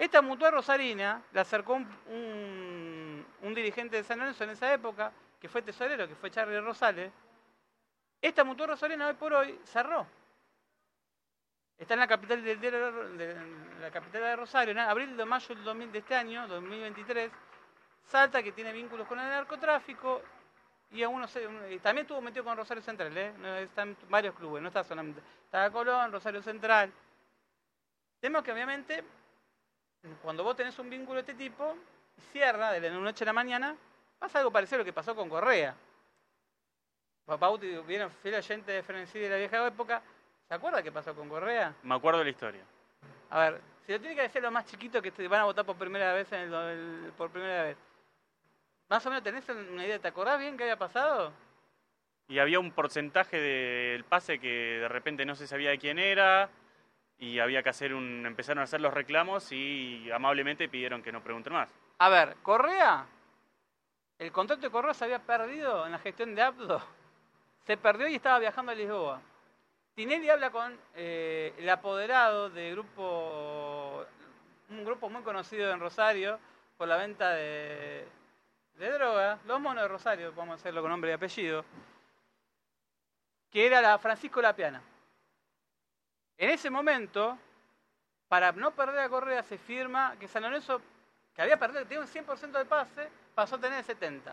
[0.00, 5.60] Esta mutual rosarina la acercó un, dirigente de San Lorenzo en esa época, que fue
[5.60, 7.12] tesorero, que fue Charlie Rosales.
[8.22, 10.06] Esta mutual rosarina hoy por hoy cerró.
[11.76, 13.36] Está en la capital de, de,
[13.78, 17.30] la capital de Rosario, en abril de mayo del de este año, 2023,
[18.06, 20.22] salta que tiene vínculos con el narcotráfico
[20.92, 21.46] y sé,
[21.82, 23.64] también estuvo metido con Rosario Central, ¿eh?
[23.64, 26.90] están varios clubes, no está solamente, está Colón, Rosario Central.
[28.18, 29.04] Tenemos que obviamente,
[30.22, 31.76] cuando vos tenés un vínculo de este tipo,
[32.32, 33.76] cierra de la noche a la mañana,
[34.18, 35.74] pasa algo parecido a lo que pasó con Correa.
[37.26, 40.02] Bauti, vieron fiel oyente de Frenesí de la vieja época,
[40.48, 41.74] ¿se acuerda qué pasó con Correa?
[41.84, 42.62] Me acuerdo de la historia.
[43.30, 45.64] A ver, si lo tiene que decir los más chiquitos que te van a votar
[45.64, 47.76] por primera vez en el, por primera vez.
[48.88, 51.32] Más o menos tenés una idea, ¿te acordás bien qué había pasado?
[52.26, 56.50] Y había un porcentaje del pase que de repente no se sabía de quién era
[57.20, 61.22] y había que hacer un empezaron a hacer los reclamos y amablemente pidieron que no
[61.22, 61.70] pregunten más.
[61.98, 63.06] A ver, Correa,
[64.18, 66.82] el contrato de Correa se había perdido en la gestión de Abdo.
[67.66, 69.20] Se perdió y estaba viajando a Lisboa.
[69.94, 74.06] Tinelli habla con eh, el apoderado de grupo,
[74.70, 76.38] un grupo muy conocido en Rosario
[76.78, 78.08] por la venta de,
[78.76, 81.66] de droga, los monos de Rosario, vamos a hacerlo con nombre y apellido,
[83.50, 84.80] que era la Francisco Lapiana.
[86.40, 87.36] En ese momento,
[88.26, 90.80] para no perder a Correa, se firma que San Lorenzo,
[91.34, 94.32] que había perdido, tenía un 100% de pase, pasó a tener el 70%.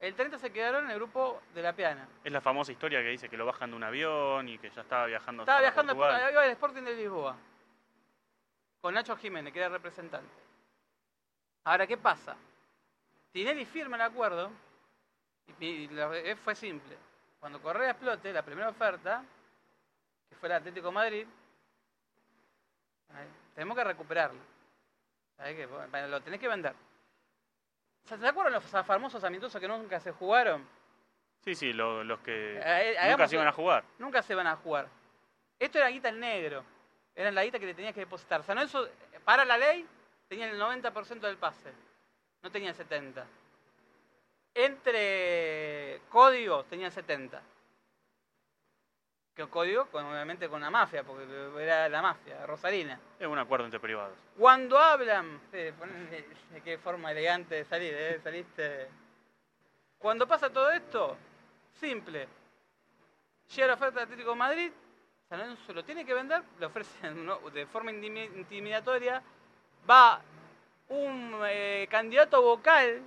[0.00, 2.08] El 30 se quedaron en el grupo de La Piana.
[2.24, 4.80] Es la famosa historia que dice que lo bajan de un avión y que ya
[4.80, 7.36] estaba viajando Estaba viajando al Sporting de Lisboa.
[8.80, 10.34] Con Nacho Jiménez, que era representante.
[11.64, 12.34] Ahora, ¿qué pasa?
[13.30, 14.50] Tinelli firma el acuerdo
[15.60, 15.86] y,
[16.42, 16.96] fue simple.
[17.40, 19.22] Cuando Correa explote, la primera oferta,
[20.34, 21.26] que fue el Atlético Madrid,
[23.54, 24.40] tenemos que recuperarlo.
[26.08, 26.74] Lo tenés que vender.
[28.04, 30.66] ¿Se acuerdan los famosos amistosos que nunca se jugaron?
[31.44, 33.84] Sí, sí, los que eh, nunca se iban a jugar.
[33.98, 34.88] Nunca se van a jugar.
[35.58, 36.64] Esto era guita en negro.
[37.14, 38.40] Era la guita que le tenías que depositar.
[38.40, 38.88] O eso,
[39.24, 39.86] para la ley,
[40.28, 41.72] tenía el 90% del pase
[42.44, 43.26] no tenía 70.
[44.54, 47.42] Entre códigos tenía 70.
[49.34, 51.24] Que código, obviamente con la mafia, porque
[51.60, 53.00] era la mafia, Rosarina.
[53.18, 54.16] Es un acuerdo entre privados.
[54.38, 55.74] Cuando hablan, de
[56.62, 58.20] qué forma elegante de salir, ¿eh?
[58.22, 58.88] saliste.
[59.98, 61.16] Cuando pasa todo esto,
[61.80, 62.28] simple.
[63.54, 64.72] Llega la oferta de Atlético de Madrid,
[65.28, 69.20] San Lorenzo lo tiene que vender, le ofrecen de forma intimidatoria,
[69.88, 70.20] va
[70.88, 73.02] un eh, candidato vocal,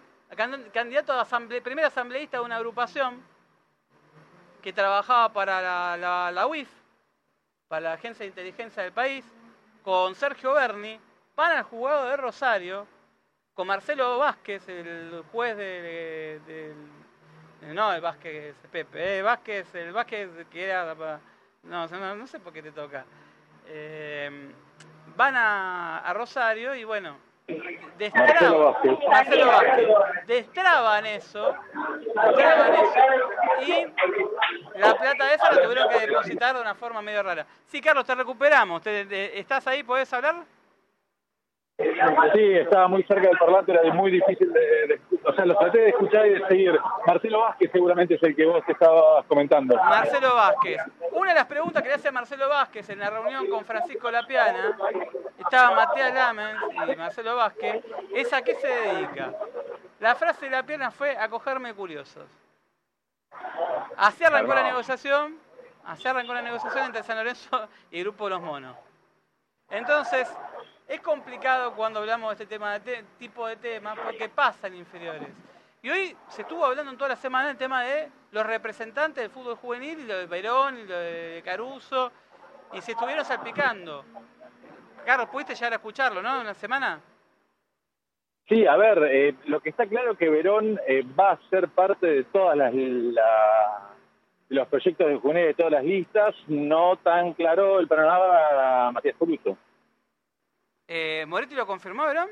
[0.73, 3.23] candidato a asamble, primer asambleísta de una agrupación
[4.67, 6.67] que trabajaba para la, UIF,
[7.69, 9.23] para la Agencia de Inteligencia del país,
[9.81, 10.99] con Sergio Berni,
[11.37, 12.85] van al juzgado de Rosario,
[13.53, 16.73] con Marcelo Vázquez, el juez de,
[17.61, 20.93] no, el Vázquez Pepe, eh, Vázquez, el Vázquez que era,
[21.63, 23.05] no, no, sé por qué te toca.
[23.67, 24.51] Eh,
[25.15, 27.15] van a Rosario y bueno,
[27.97, 28.75] destraban,
[30.27, 31.55] destraban eso,
[32.13, 32.99] destraban eso
[33.65, 37.45] y la plata de esa la tuvieron que depositar de una forma medio rara.
[37.65, 38.81] Sí, Carlos, te recuperamos.
[38.85, 39.83] ¿Estás ahí?
[39.83, 40.43] ¿Podés hablar?
[41.77, 45.89] Sí, estaba muy cerca del parlante, era muy difícil de, O sea, lo traté de
[45.89, 46.79] escuchar y de seguir.
[47.05, 49.75] Marcelo Vázquez seguramente es el que vos estabas comentando.
[49.75, 50.81] Marcelo Vázquez.
[51.11, 54.77] Una de las preguntas que le hace Marcelo Vázquez en la reunión con Francisco Lapiana,
[55.37, 59.33] estaba Matías Lamens y Marcelo Vázquez, es a qué se dedica.
[59.99, 62.25] La frase de Lapiana fue a cogerme curiosos.
[63.97, 65.39] Así arrancó la negociación,
[65.87, 68.75] Así arrancó la negociación entre San Lorenzo y el Grupo los Monos.
[69.69, 70.27] Entonces,
[70.87, 75.29] es complicado cuando hablamos de este tema de tipo de temas porque pasan inferiores.
[75.81, 79.31] Y hoy se estuvo hablando en toda la semana el tema de los representantes del
[79.31, 82.11] fútbol juvenil, y lo de Verón, y lo de Caruso,
[82.73, 84.03] y se estuvieron salpicando.
[85.05, 86.41] Carlos, pudiste llegar a escucharlo, ¿no?
[86.41, 86.99] En la semana.
[88.49, 91.67] Sí, a ver, eh, lo que está claro es que Verón eh, va a ser
[91.69, 92.73] parte de todas las
[94.49, 99.15] los proyectos de juvenil de todas las listas, no tan claro el panorama a Matías
[99.19, 99.57] Caruso.
[100.87, 102.29] Eh, ¿Moretti lo confirmó, Verón?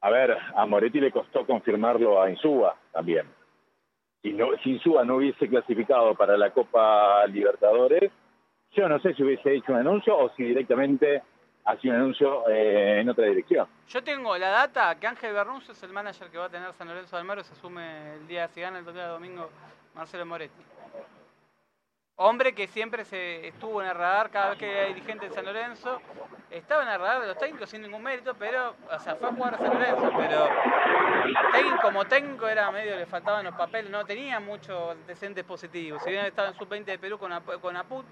[0.00, 3.26] A ver, a Moretti le costó confirmarlo a Insúa también.
[4.22, 8.12] Si, no, si Insúa no hubiese clasificado para la Copa Libertadores,
[8.72, 11.22] yo no sé si hubiese hecho un anuncio o si directamente
[11.64, 13.66] hacía un anuncio eh, en otra dirección.
[13.88, 16.88] Yo tengo la data que Ángel Berrunzo es el manager que va a tener San
[16.88, 19.48] Lorenzo del Mar, se asume el día, si gana el día de domingo,
[19.94, 20.62] Marcelo Moretti.
[22.16, 25.44] Hombre que siempre se estuvo en el radar cada vez que era dirigente de San
[25.44, 26.00] Lorenzo.
[26.48, 29.32] Estaba en el radar de los técnicos sin ningún mérito, pero, o sea, fue a
[29.32, 30.48] jugar a San Lorenzo, pero
[31.82, 36.04] como técnico era medio, le faltaban los papeles, no tenía muchos antecedentes positivos.
[36.04, 38.06] Si bien estaba en sub-20 de Perú con, con Aput,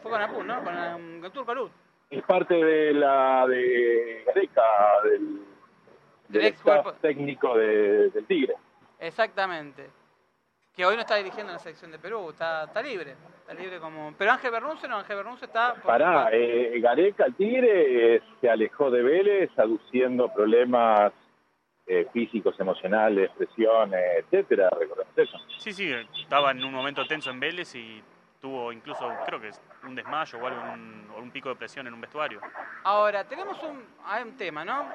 [0.00, 0.64] fue con Aput, ¿no?
[0.64, 1.70] Con, con Turco
[2.08, 4.62] Es parte de la de Gareca,
[5.04, 5.42] del,
[6.28, 6.54] del,
[7.02, 8.54] técnico del Tigre.
[8.98, 9.99] Exactamente
[10.80, 14.14] que hoy no está dirigiendo la selección de Perú, está, está libre, está libre como...
[14.16, 15.74] Pero Ángel Bernuncio no, Ángel Bernuncio está...
[15.74, 21.12] Pará, eh, Gareca, el Tigre, eh, se alejó de Vélez aduciendo problemas
[21.86, 25.36] eh, físicos, emocionales, presión, etcétera, ¿recordás eso?
[25.58, 28.02] Sí, sí, estaba en un momento tenso en Vélez y
[28.40, 29.50] tuvo incluso, creo que
[29.82, 32.40] un desmayo o algo, un, un pico de presión en un vestuario.
[32.84, 34.88] Ahora, tenemos un, hay un tema, ¿no?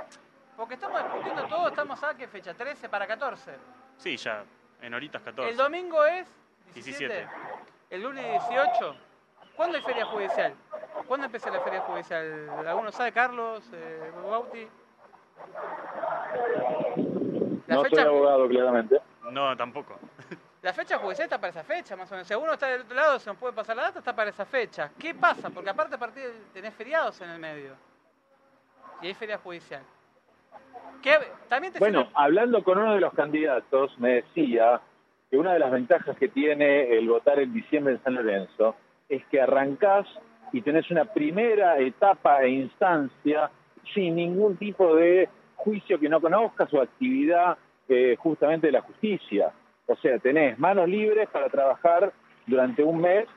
[0.58, 3.52] Porque estamos discutiendo todo, estamos a qué fecha, 13 para 14.
[3.98, 4.43] Sí, ya
[4.86, 5.50] en horitas 14.
[5.50, 6.28] El domingo es
[6.74, 7.28] 17.
[7.89, 8.95] El lunes 18.
[9.56, 10.54] ¿Cuándo hay feria judicial?
[11.08, 12.50] ¿Cuándo empieza la feria judicial?
[12.67, 13.63] ¿Alguno sabe, Carlos?
[13.74, 14.67] Eh, Bauti?
[17.67, 19.02] no soy abogado, claramente.
[19.32, 19.98] No, tampoco.
[20.62, 22.28] La fecha judicial está para esa fecha, más o menos.
[22.28, 24.45] Si alguno está del otro lado, se nos puede pasar la data, está para esa
[24.45, 24.89] fecha.
[24.98, 25.52] ¿Qué pasa?
[25.52, 27.76] Porque aparte a partir de, tenés feriados en el medio.
[29.00, 29.84] Y hay feria judicial
[31.80, 34.82] bueno, hablando con uno de los candidatos, me decía
[35.30, 38.76] que una de las ventajas que tiene el votar en diciembre en San Lorenzo
[39.08, 40.08] es que arrancás
[40.52, 43.52] y tenés una primera etapa e instancia
[43.94, 49.52] sin ningún tipo de juicio que no conozcas o actividad eh, justamente de la justicia.
[49.88, 52.12] O sea, tenés manos libres para trabajar
[52.48, 53.28] durante un mes,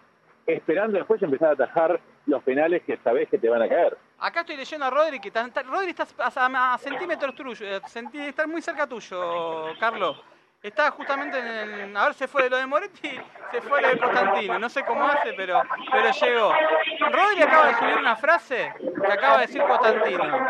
[0.46, 3.96] esperando después empezar a atajar los penales que sabés que te van a caer.
[4.20, 5.30] Acá estoy leyendo a Rodri, que
[5.62, 7.80] Rodri está a, centímetros tuyo, eh,
[8.26, 10.20] está muy cerca tuyo, Carlos.
[10.60, 13.16] Está justamente en el, a ver, se fue de lo de Moretti,
[13.52, 16.52] se fue de lo de Constantino, no sé cómo hace, pero, pero llegó.
[17.12, 20.48] Rodri acaba de subir una frase que acaba de decir Constantino.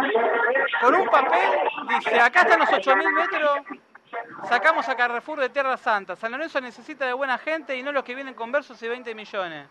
[0.80, 1.58] Con un papel
[1.90, 3.58] dice, acá están los 8.000 metros,
[4.48, 6.16] sacamos a Carrefour de Tierra Santa.
[6.16, 9.14] San Lorenzo necesita de buena gente y no los que vienen con versos y 20
[9.14, 9.68] millones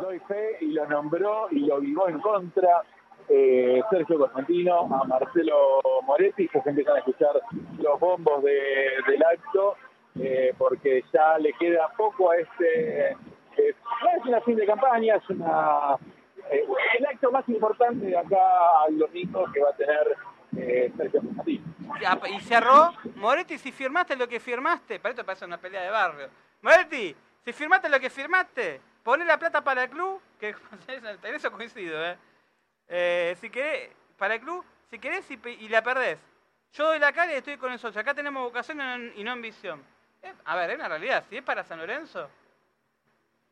[0.00, 2.82] doy fe y lo nombró y lo vivó en contra
[3.28, 7.32] eh, Sergio Constantino, a Marcelo Moretti, que se empiezan a escuchar
[7.78, 9.76] los bombos del acto,
[10.20, 15.16] eh, porque ya le queda poco a este, eh, no es una fin de campaña,
[15.16, 15.96] es una
[16.48, 21.64] el acto más importante de acá al domingo que va a tener Sergio Constantino.
[22.30, 26.28] Y cerró, Moretti, si firmaste lo que firmaste, para esto parece una pelea de barrio.
[26.62, 30.48] Moretti, si firmaste lo que firmaste, Poné la plata para el club, que
[30.88, 32.18] en eso coincido, ¿eh?
[32.88, 33.36] ¿eh?
[33.40, 36.18] si querés, para el club, si querés y, la perdés.
[36.72, 38.00] Yo doy la cara y estoy con el socio.
[38.00, 39.80] Acá tenemos vocación y no ambición.
[40.22, 41.22] Eh, a ver, es una realidad.
[41.30, 42.28] Si es para San Lorenzo,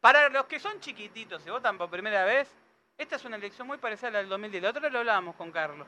[0.00, 2.52] para los que son chiquititos y votan por primera vez,
[2.98, 4.60] esta es una elección muy parecida a la del 2010.
[4.60, 5.86] La otra lo hablábamos con Carlos.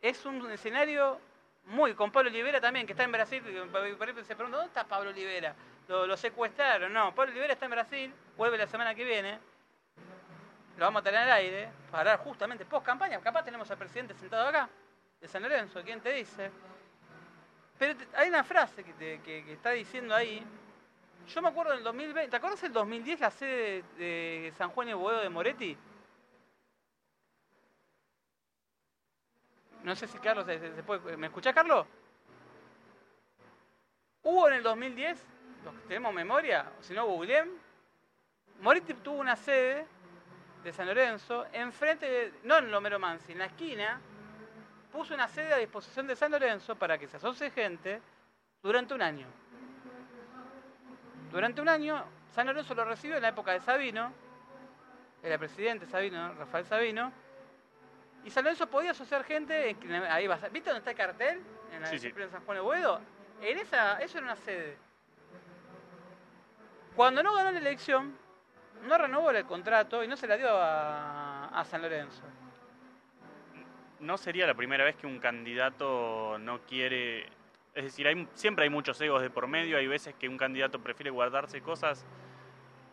[0.00, 1.20] Es un escenario
[1.66, 3.42] muy, con Pablo Olivera también, que está en Brasil.
[3.44, 5.54] Se pregunta, ¿dónde está Pablo Olivera?
[5.88, 6.92] Lo, secuestraron.
[6.92, 9.38] No, Pablo Olivera está en Brasil, vuelve la semana que viene.
[10.76, 13.20] Lo vamos a tener al aire para hablar justamente post campaña.
[13.20, 14.68] Capaz tenemos al presidente sentado acá,
[15.20, 16.50] de San Lorenzo, ¿quién te dice?
[17.78, 20.44] Pero hay una frase que, que, está diciendo ahí.
[21.26, 22.30] Yo me acuerdo del 2020.
[22.30, 25.76] ¿Te acuerdas del 2010 la sede de San Juan y Boedo de Moretti?
[29.84, 30.44] No sé si Carlos
[30.86, 31.16] puede.
[31.16, 31.86] ¿Me escuchás, Carlos?
[34.22, 35.37] Hubo en el 2010
[35.86, 37.50] tenemos memoria, o si no, googleen.
[38.60, 39.86] Moretti tuvo una sede
[40.64, 44.00] de San Lorenzo, enfrente, de, no en Lomero Mansi, en la esquina,
[44.92, 48.00] puso una sede a disposición de San Lorenzo para que se asocie gente
[48.62, 49.26] durante un año.
[51.30, 52.04] Durante un año,
[52.34, 54.12] San Lorenzo lo recibió en la época de Sabino,
[55.22, 57.12] era presidente Sabino, Rafael Sabino,
[58.24, 61.40] y San Lorenzo podía asociar gente, en- ahí vas, ¿viste dónde está el cartel?
[61.72, 62.10] En la Sí, sí.
[62.10, 63.00] de San Juan de Boedo.
[63.42, 64.76] En esa, eso era una sede.
[66.98, 68.12] Cuando no ganó la elección,
[68.88, 72.24] no renovó el contrato y no se la dio a, a San Lorenzo.
[74.00, 77.26] No sería la primera vez que un candidato no quiere...
[77.76, 80.80] Es decir, hay, siempre hay muchos egos de por medio, hay veces que un candidato
[80.80, 82.04] prefiere guardarse cosas,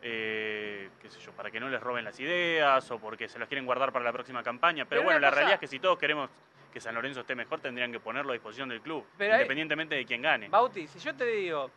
[0.03, 3.47] eh, qué sé yo, para que no les roben las ideas o porque se las
[3.47, 4.85] quieren guardar para la próxima campaña.
[4.85, 6.29] Pero, Pero bueno, la cosa- realidad es que si todos queremos
[6.71, 9.95] que San Lorenzo esté mejor, tendrían que ponerlo a disposición del club, Pero hay- independientemente
[9.95, 10.47] de quién gane.
[10.49, 11.71] Bauti, si yo te digo,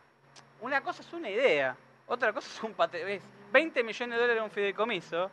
[0.61, 1.75] una cosa es una idea,
[2.09, 5.31] otra cosa es un pate, es 20 millones de dólares un fideicomiso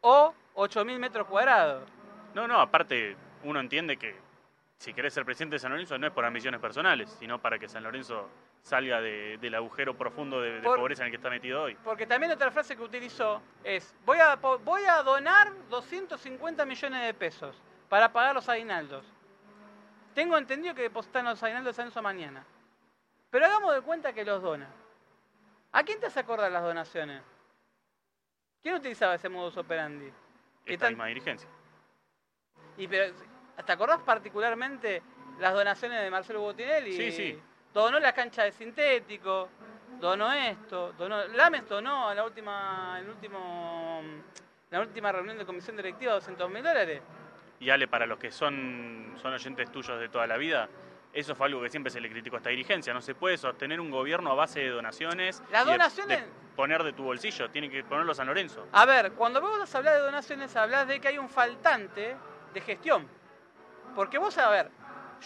[0.00, 1.88] o 8.000 metros cuadrados.
[2.34, 4.16] No, no, aparte uno entiende que
[4.78, 7.68] si querés ser presidente de San Lorenzo no es por ambiciones personales, sino para que
[7.68, 8.28] San Lorenzo
[8.62, 11.76] salga de- del agujero profundo de, de Por- pobreza en el que está metido hoy.
[11.84, 17.14] Porque también otra frase que utilizó es, voy a, voy a donar 250 millones de
[17.14, 17.56] pesos
[17.88, 19.04] para pagar los aguinaldos.
[20.14, 22.44] Tengo entendido que depositan los aguinaldos de San Lorenzo mañana.
[23.30, 24.68] Pero hagamos de cuenta que los dona.
[25.74, 27.20] ¿A quién te hace acordar las donaciones?
[28.62, 30.10] ¿Quién utilizaba ese modus operandi?
[30.64, 31.48] ¿Qué Esta tan- misma dirigencia.
[32.78, 33.12] Y pero,
[33.66, 35.02] ¿te acordás particularmente
[35.40, 36.92] las donaciones de Marcelo Botinelli?
[36.92, 37.42] Sí, sí.
[37.72, 39.48] Donó la cancha de sintético,
[40.00, 41.26] donó esto, donó.
[41.26, 44.00] Lames donó en la última, en el último,
[44.70, 47.02] la última reunión de comisión directiva 200 mil dólares.
[47.58, 50.68] Y Ale, para los que son, son oyentes tuyos de toda la vida,
[51.14, 52.92] eso fue algo que siempre se le criticó a esta dirigencia.
[52.92, 55.42] No se puede sostener un gobierno a base de donaciones.
[55.50, 58.66] Las y de- donaciones- de poner de tu bolsillo, tiene que ponerlo San Lorenzo.
[58.72, 62.16] A ver, cuando vos hablar de donaciones, hablas de que hay un faltante
[62.52, 63.08] de gestión.
[63.94, 64.70] Porque vos, a ver,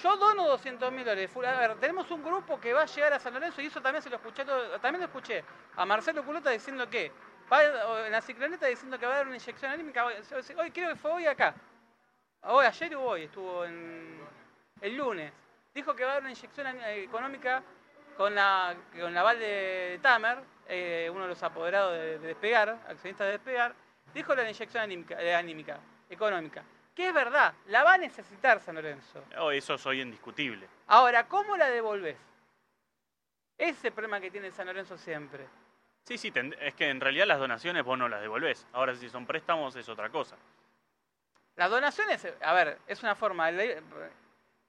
[0.02, 1.30] yo dono 200 mil dólares.
[1.36, 4.02] A ver, tenemos un grupo que va a llegar a San Lorenzo y eso también
[4.02, 5.42] se lo escuché, también lo escuché
[5.76, 7.10] a Marcelo Culota diciendo que,
[7.50, 10.04] va en la cicloneta diciendo que va a dar una inyección anímica.
[10.04, 10.14] Hoy,
[10.58, 11.54] hoy creo que fue hoy acá.
[12.42, 14.20] Hoy, ayer o hoy, estuvo en,
[14.80, 15.32] el lunes.
[15.78, 17.62] Dijo que va a dar una inyección eh, económica
[18.16, 22.70] con la con la aval de Tamer, eh, uno de los apoderados de, de Despegar,
[22.88, 23.76] accionistas de Despegar,
[24.12, 25.78] dijo la inyección anímica, eh, anímica,
[26.10, 26.64] económica.
[26.96, 29.22] Que es verdad, la va a necesitar San Lorenzo.
[29.38, 30.66] Oh, eso es hoy indiscutible.
[30.88, 32.16] Ahora, ¿cómo la devolvés?
[33.56, 35.46] Ese es el problema que tiene San Lorenzo siempre.
[36.02, 38.66] Sí, sí, es que en realidad las donaciones vos no las devolvés.
[38.72, 40.34] Ahora, si son préstamos, es otra cosa.
[41.54, 43.52] Las donaciones, a ver, es una forma.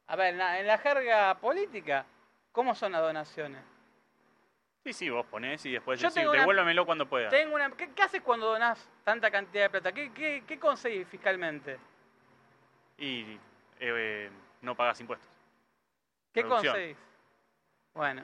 [0.09, 2.05] A ver, en la, en la jerga política,
[2.51, 3.61] ¿cómo son las donaciones?
[4.83, 7.29] Sí, sí, vos ponés y después Yo decís, tengo una- devuélvamelo cuando pueda.
[7.29, 9.91] Tengo una, ¿qué, qué haces cuando donás tanta cantidad de plata?
[9.91, 11.77] ¿Qué, qué, qué conseguís fiscalmente?
[12.97, 13.37] Y
[13.79, 14.29] eh,
[14.61, 15.29] no pagas impuestos.
[16.33, 16.73] ¿Qué Producción.
[16.73, 16.97] conseguís?
[17.93, 18.23] Bueno,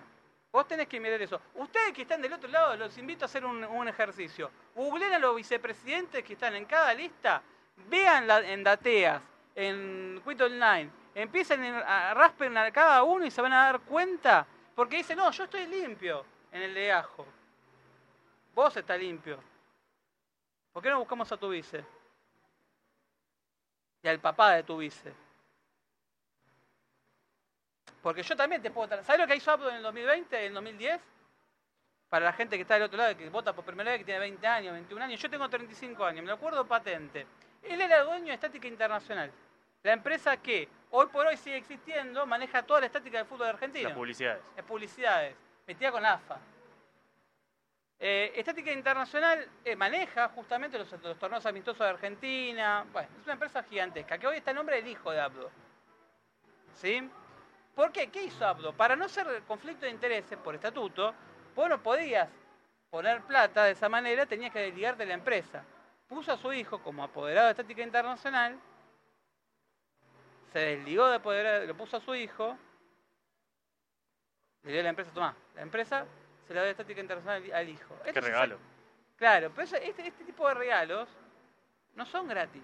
[0.52, 1.40] vos tenés que mirar eso.
[1.56, 4.50] Ustedes que están del otro lado, los invito a hacer un, un ejercicio.
[4.74, 7.42] Googleen a los vicepresidentes que están en cada lista,
[7.90, 9.22] vean la- en Dateas,
[9.56, 14.46] en Quit Online, empiecen a raspen a cada uno y se van a dar cuenta,
[14.76, 17.26] porque dicen, no, yo estoy limpio en el de Ajo.
[18.54, 19.40] Vos estás limpio.
[20.72, 21.84] ¿Por qué no buscamos a tu vice?
[24.04, 25.14] Y al papá de tu vice.
[28.02, 29.04] Porque yo también te puedo...
[29.04, 31.02] ¿Sabes lo que hizo Abdo en el 2020, en el 2010?
[32.10, 34.20] Para la gente que está del otro lado, que vota por primera vez, que tiene
[34.20, 35.22] 20 años, 21 años.
[35.22, 37.26] Yo tengo 35 años, me lo acuerdo patente.
[37.64, 39.32] Él era dueño de Estática Internacional.
[39.86, 43.90] La empresa que hoy por hoy sigue existiendo, maneja toda la estática del fútbol argentino.
[43.90, 44.42] Las publicidades.
[44.58, 45.36] Es publicidades,
[45.68, 46.40] metida con AFA.
[48.00, 52.84] Eh, Estática Internacional eh, maneja justamente los, los torneos amistosos de Argentina.
[52.92, 55.52] Bueno, es una empresa gigantesca que hoy está en nombre del hijo de Abdo.
[56.74, 57.08] ¿Sí?
[57.76, 58.08] ¿Por qué?
[58.08, 58.74] ¿Qué hizo Abdo?
[58.74, 61.14] Para no ser conflicto de intereses por estatuto,
[61.56, 62.28] vos no podías
[62.90, 65.64] poner plata de esa manera, tenías que desligarte de la empresa.
[66.08, 68.60] Puso a su hijo como apoderado de Estática Internacional,
[70.56, 72.58] se desligó de apoderado, lo puso a su hijo,
[74.64, 76.06] le dio la empresa, tomá, la empresa
[76.48, 77.94] se la dio Estática Internacional al- hijo.
[78.04, 78.58] Qué Esto se regalo.
[79.18, 81.10] Claro, pero este, este tipo de regalos
[81.96, 82.64] no son gratis.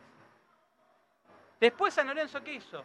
[1.60, 2.82] Después San Lorenzo, ¿qué hizo?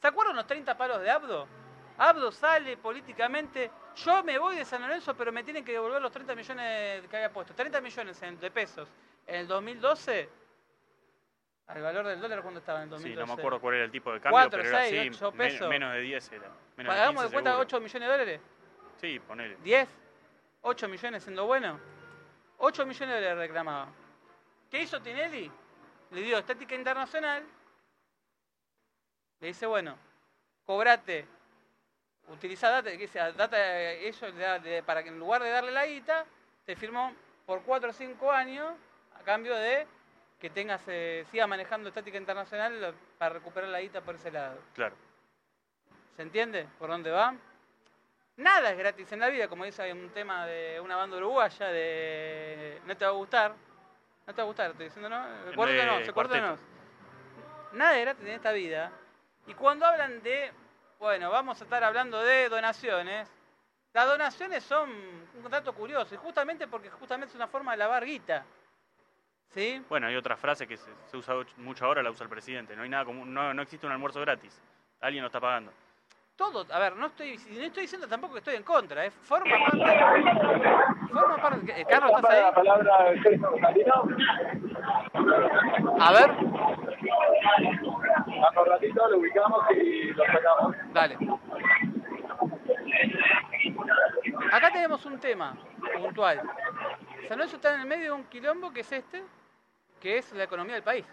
[0.00, 1.48] ¿Se acuerdan los 30 palos de Abdo?
[1.96, 6.12] Abdo sale políticamente, yo me voy de San Lorenzo, pero me tienen que devolver los
[6.12, 7.54] 30 millones que había puesto.
[7.56, 8.88] 30 millones de pesos.
[9.26, 10.28] En el 2012,
[11.68, 13.20] al valor del dólar, ¿cuándo estaba en el Sí, 2012?
[13.20, 15.32] no me acuerdo cuál era el tipo de cambio, Cuatro, pero era seis, así, ocho
[15.32, 15.68] men- pesos.
[15.68, 16.48] menos de 10 era.
[16.48, 17.62] Menos de Pagamos 15 de cuenta seguro.
[17.66, 18.40] 8 millones de dólares.
[19.00, 19.56] Sí, ponele.
[19.62, 19.88] 10,
[20.62, 21.78] 8 millones siendo bueno.
[22.58, 23.88] 8 millones le reclamaba.
[24.70, 25.50] ¿Qué hizo Tinelli?
[26.10, 27.44] Le dio estática internacional.
[29.40, 29.96] Le dice, bueno,
[30.64, 31.26] cobrate
[32.28, 35.70] utiliza data, que sea data, ellos le da- le- para que en lugar de darle
[35.70, 36.24] la guita,
[36.64, 37.14] te firmó
[37.46, 38.72] por 4 o 5 años
[39.18, 39.86] a cambio de
[40.38, 44.58] que tengas, eh, siga manejando estática internacional para recuperar la guita por ese lado.
[44.74, 44.94] Claro.
[46.16, 47.34] ¿Se entiende por dónde va?
[48.36, 52.80] Nada es gratis en la vida, como dice un tema de una banda uruguaya de
[52.86, 53.54] no te va a gustar.
[54.26, 55.16] No te va a gustar, estoy diciendo no.
[55.50, 56.46] Acuérdate no, de se Cuarteto.
[56.46, 56.58] no.
[57.72, 58.92] Nada es gratis en esta vida.
[59.46, 60.52] Y cuando hablan de,
[60.98, 63.28] bueno, vamos a estar hablando de donaciones,
[63.92, 68.04] las donaciones son un dato curioso, y justamente porque justamente es una forma de lavar
[68.04, 68.44] guita.
[69.54, 69.82] ¿Sí?
[69.88, 72.76] Bueno, hay otra frase que se, se usa mucho ahora, la usa el presidente.
[72.76, 74.60] No hay nada como, no, no existe un almuerzo gratis.
[75.00, 75.72] Alguien lo está pagando.
[76.36, 79.10] todo, a ver, no estoy, no estoy diciendo tampoco que estoy en contra, ¿eh?
[79.10, 79.98] forma parte,
[81.12, 82.54] forma parte, eh, Carlos, ¿estás La ahí?
[82.54, 83.94] palabra Sergio Constantino.
[86.00, 86.30] A ver,
[88.40, 90.76] Hace un ratito lo ubicamos y lo sacamos.
[90.92, 91.16] dale.
[94.52, 95.56] Acá tenemos un tema
[95.96, 96.40] puntual.
[97.28, 99.22] San Lorenzo está en el medio de un quilombo que es este,
[100.00, 101.04] que es la economía del país.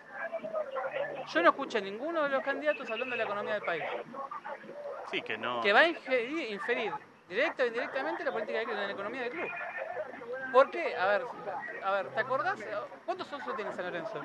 [1.34, 3.84] Yo no escuché a ninguno de los candidatos hablando de la economía del país.
[5.12, 5.62] Sí, que no.
[5.62, 6.94] que va a ingerir- inferir
[7.28, 9.50] directa o indirectamente la política de, la economía del club.
[10.52, 10.96] ¿Por qué?
[10.96, 11.24] A ver,
[11.84, 12.60] a ver, ¿te acordás?
[13.06, 14.22] ¿Cuántos socios tiene San Lorenzo?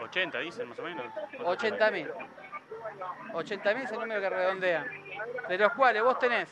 [0.00, 1.06] 80 dicen más o menos.
[1.38, 2.12] 80.000.
[3.32, 4.84] 80.000 es el número que redondea.
[5.48, 6.48] De los cuales vos tenés,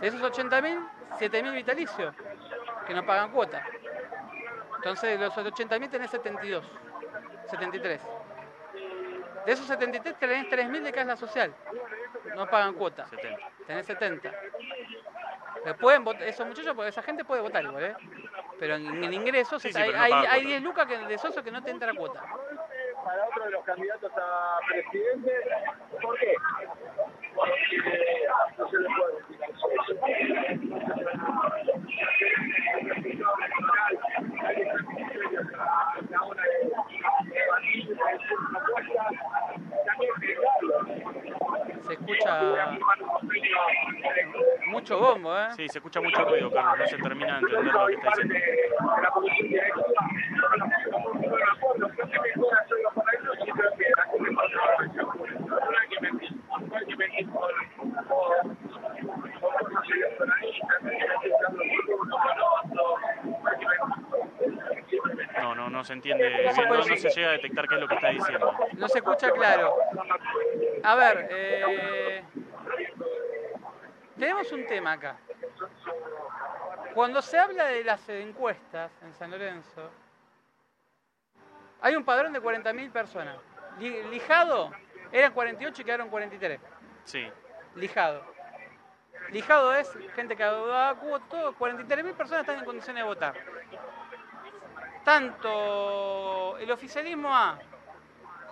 [0.00, 0.88] de esos 80.000,
[1.18, 2.14] 7.000 vitalicios,
[2.86, 3.64] que no pagan cuota.
[4.82, 6.64] Entonces, de los 80.000 tenés 72,
[7.50, 8.00] 73.
[9.46, 11.54] De esos 73 tenés 3.000 de casa social,
[12.34, 13.06] no pagan cuota.
[13.06, 13.38] 70.
[13.64, 14.32] Tenés 70.
[15.62, 17.94] Pero pueden votar, esos muchachos, porque esa gente puede votar igual, ¿eh?
[18.58, 20.48] Pero en, en ingresos Sí, sí, hay, no hay, paga hay cuota.
[20.48, 22.20] 10 lucas que, de socios que no te entra cuota.
[23.04, 25.32] Para otro de los candidatos a presidente,
[26.02, 26.34] ¿por qué?
[27.36, 27.80] Porque
[28.58, 29.22] no se le puede
[41.92, 42.78] Se escucha
[44.68, 45.48] mucho bombo, ¿eh?
[45.56, 46.78] Sí, se escucha mucho ruido, Carlos.
[46.78, 48.34] No se termina de entender lo que está diciendo.
[65.42, 67.94] no no no se entiende no, no se llega a detectar qué es lo que
[67.94, 68.52] está diciendo.
[68.74, 69.74] No se escucha claro.
[70.84, 72.24] A ver, eh,
[74.18, 75.16] tenemos un tema acá.
[76.94, 79.90] Cuando se habla de las encuestas en San Lorenzo,
[81.80, 83.36] hay un padrón de 40.000 personas.
[83.78, 84.70] Li- Lijado
[85.10, 86.60] eran 48 y quedaron 43.
[87.04, 87.30] Sí,
[87.76, 88.22] Lijado.
[89.30, 90.44] Lijado es gente que
[91.00, 93.34] cuota, todo, 43.000 personas están en condiciones de votar.
[95.04, 97.58] Tanto el oficialismo A,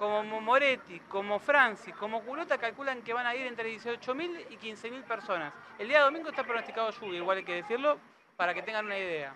[0.00, 5.02] como Moretti, como Francis, como Culota calculan que van a ir entre 18.000 y 15.000
[5.04, 5.52] personas.
[5.78, 7.98] El día domingo está pronosticado lluvia, igual hay que decirlo,
[8.34, 9.34] para que tengan una idea.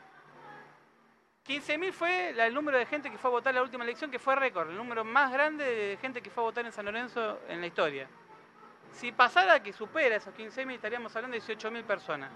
[1.46, 4.36] 15.000 fue el número de gente que fue a votar la última elección, que fue
[4.36, 7.60] récord, el número más grande de gente que fue a votar en San Lorenzo en
[7.60, 8.08] la historia.
[8.90, 12.30] Si pasara que supera esos 15.000, estaríamos hablando de 18.000 personas.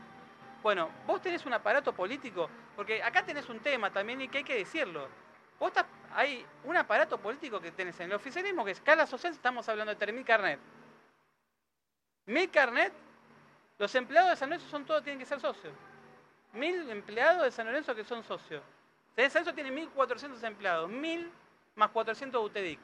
[0.62, 4.44] Bueno, vos tenés un aparato político, porque acá tenés un tema también y que hay
[4.44, 5.08] que decirlo.
[5.58, 9.32] Vos estás- hay un aparato político que tenés en el oficialismo, que es escala social,
[9.32, 10.58] estamos hablando de 3.000 carnet.
[12.26, 12.92] 1.000 carnet,
[13.78, 15.72] los empleados de San Lorenzo son todos, tienen que ser socios.
[16.54, 18.62] 1.000 empleados de San Lorenzo que son socios.
[19.16, 21.30] San Lorenzo tiene 1.400 empleados, 1.000
[21.74, 22.78] más 400 UTEDIC.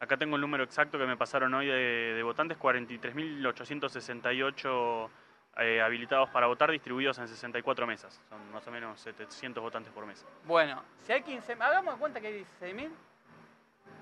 [0.00, 1.72] acá tengo el número exacto que me pasaron hoy de,
[2.14, 5.10] de votantes, 43.868
[5.58, 8.20] eh, habilitados para votar, distribuidos en 64 mesas.
[8.28, 10.26] Son más o menos 700 votantes por mesa.
[10.44, 12.90] Bueno, si hay 15, hagamos de cuenta que hay 16.000.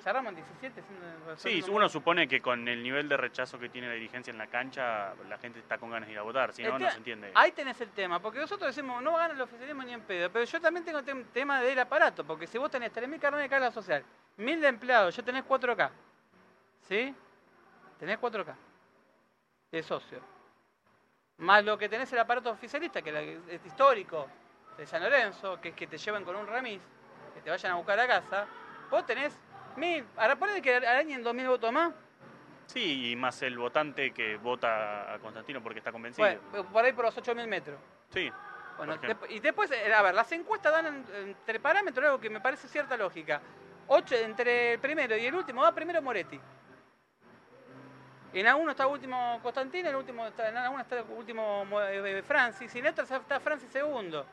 [0.03, 0.83] Cerramos en 17.
[0.83, 4.39] siendo- Sí, uno supone que con el nivel de rechazo que tiene la dirigencia en
[4.39, 6.91] la cancha, la gente está con ganas de ir a votar, si no, El no
[6.91, 7.33] se entiende.
[7.35, 10.45] Ahí tenés el tema, porque nosotros decimos, no gana el oficialismo ni en pedo, pero
[10.45, 13.71] yo también tengo el tema del aparato, porque si vos tenés 3.000 carnet de carga
[13.73, 14.05] social,
[14.37, 15.91] 1.000 de empleados, yo tenés 4K,
[16.83, 17.15] ¿sí?
[17.99, 18.55] Tenés 4K
[19.73, 20.21] de socio.
[21.39, 24.27] Más lo que tenés el aparato oficialista, que es histórico,
[24.77, 26.81] de San Lorenzo, que es que te llevan con un remis,
[27.35, 28.47] que te vayan a buscar a casa,
[28.91, 29.39] vos tenés
[29.77, 31.93] 1.000, ahora ponele que arañen 2.000 votos más,
[32.67, 36.27] Sí, y más el votante que vota a Constantino porque está convencido.
[36.51, 37.79] bueno, por ahí por los 8.000 metros.
[38.13, 38.31] Sí,
[38.77, 38.95] Bueno,
[39.31, 42.69] y después, eh, a ver, las encuestas dan en- entre parámetros algo que me parece
[42.69, 43.41] cierta lógica.
[43.89, 46.39] Ocho, entre el primero y el último va primero Moretti.
[48.33, 52.75] En alguno está último Constantino, en, el último está, en alguno está último eh, Francis,
[52.75, 54.27] y en otro está Francis segundo.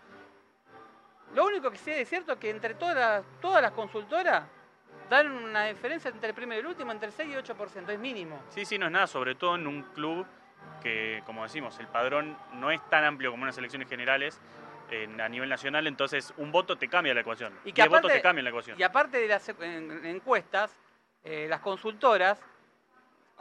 [1.34, 4.44] Lo único que sí es cierto es que entre todas las, todas las consultoras
[5.10, 8.00] dan una diferencia entre el primero y el último entre el 6 y 8%, es
[8.00, 8.42] mínimo.
[8.50, 10.26] Sí, sí, no es nada, sobre todo en un club
[10.82, 14.40] que, como decimos, el padrón no es tan amplio como en las elecciones generales
[15.20, 17.54] a nivel nacional, entonces un voto te cambia la ecuación.
[17.66, 18.80] Y que votos te cambian la ecuación.
[18.80, 20.78] Y aparte de las encuestas,
[21.24, 22.40] eh, las consultoras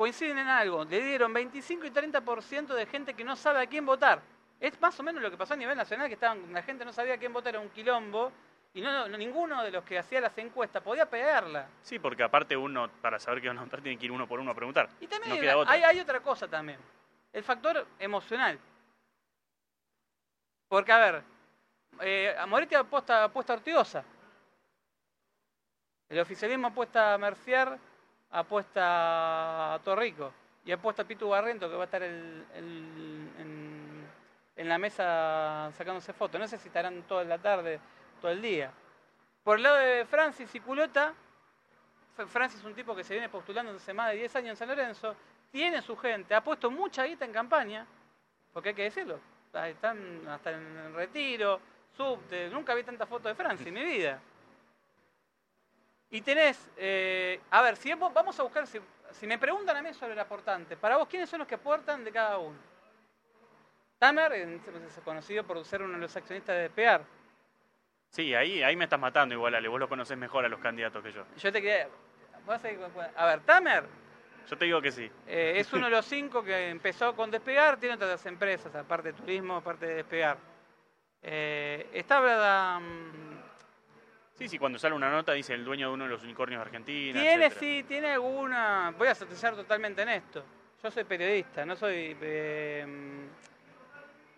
[0.03, 3.87] coinciden en algo, le dieron 25 y 30% de gente que no sabe a quién
[3.87, 4.21] votar.
[4.59, 6.93] Es más o menos lo que pasó a nivel nacional, que estaban, la gente no
[6.93, 8.33] sabía a quién votar, era un quilombo,
[8.75, 11.69] y no, ninguno de los que hacía las encuestas podía pegarla.
[11.83, 14.41] Sí, porque aparte uno, para saber qué van a votar, tiene que ir uno por
[14.41, 14.89] uno a preguntar.
[14.99, 16.81] Y también hay, otra cosa también,
[17.33, 18.59] el factor emocional.
[20.67, 21.23] Porque, a ver,
[22.01, 24.05] eh, a Moretti apuesta, apuesta a Ortigosa.
[26.09, 27.79] El oficialismo apuesta a Mercier,
[28.33, 30.33] apuesta a Torrico
[30.65, 36.41] y apuesta a Pitu Barrento, que va a estar en, en, la mesa sacándose fotos.
[36.41, 37.81] No sé si estarán toda la tarde
[38.21, 38.73] todo el día.
[39.43, 41.13] Por el lado de Francis y Culota,
[42.29, 44.69] Francis es un tipo que se viene postulando hace más de 10 años en San
[44.69, 45.17] Lorenzo,
[45.51, 47.87] tiene su gente, ha puesto mucha guita en campaña,
[48.53, 49.19] porque hay que decirlo,
[49.53, 51.61] están hasta en retiro,
[51.97, 54.21] subte, nunca vi tanta foto de Francis en mi vida.
[56.13, 60.13] Y tenés, eh, a ver, si vamos a buscar, si, me preguntan a mí sobre
[60.13, 62.59] el aportante, para vos, ¿quiénes son los que aportan de cada uno?
[63.99, 67.03] Tamer es conocido por ser uno de los accionistas de Pear.
[68.11, 69.69] Sí, ahí, ahí me estás matando igual, Ale.
[69.69, 71.25] Vos lo conocés mejor a los candidatos que yo.
[71.39, 71.89] Yo te quería...
[73.17, 73.85] A ver, Tamer...
[74.51, 75.11] Yo te digo que sí.
[75.27, 79.19] Eh, es uno de los cinco que empezó con Despegar, tiene otras empresas, aparte de
[79.19, 80.37] turismo, aparte de Despegar.
[81.23, 82.77] Eh, está...
[82.77, 83.32] Um,
[84.35, 86.63] sí, sí, cuando sale una nota dice el dueño de uno de los unicornios de
[86.63, 87.21] Argentina.
[87.21, 88.95] Tiene, sí, tiene alguna...
[88.97, 90.45] Voy a ser totalmente en esto.
[90.83, 92.87] Yo soy periodista, no soy eh,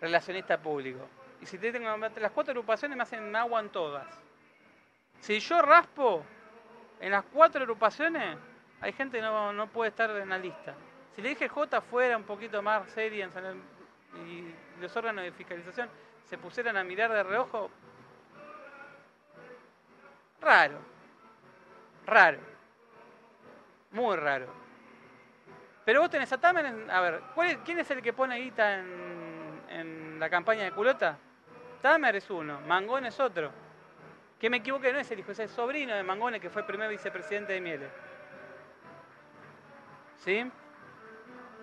[0.00, 1.08] relacionista público.
[1.40, 4.06] Y si te tengo las cuatro agrupaciones me hacen agua en todas.
[5.20, 6.22] Si yo raspo
[7.00, 8.36] en las cuatro agrupaciones,
[8.80, 10.74] hay gente que no, puede estar en la lista.
[11.16, 13.28] Si le dije J fuera un poquito más seria
[14.26, 15.88] y los órganos de fiscalización
[16.24, 17.70] se pusieran a mirar de reojo,
[20.44, 20.78] raro,
[22.06, 22.38] raro,
[23.90, 24.46] muy raro.
[25.84, 27.22] Pero vos tenés a Tamer, a ver,
[27.64, 31.18] ¿quién es el que pone guita en, en la campaña de culota?
[31.82, 33.50] Tamer es uno, Mangón es otro.
[34.38, 36.66] Que me equivoqué, no es el hijo, es el sobrino de Mangone que fue el
[36.66, 37.88] primer vicepresidente de Miele.
[40.18, 40.50] ¿Sí?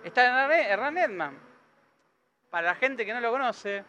[0.04, 1.38] Está Hernán Edman.
[2.50, 3.84] Para la gente que no lo conoce,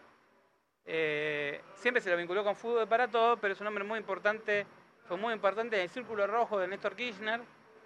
[0.86, 4.66] eh, siempre se lo vinculó con fútbol para todo, pero es un hombre muy importante,
[5.08, 7.42] fue muy importante en el círculo rojo de Néstor Kirchner,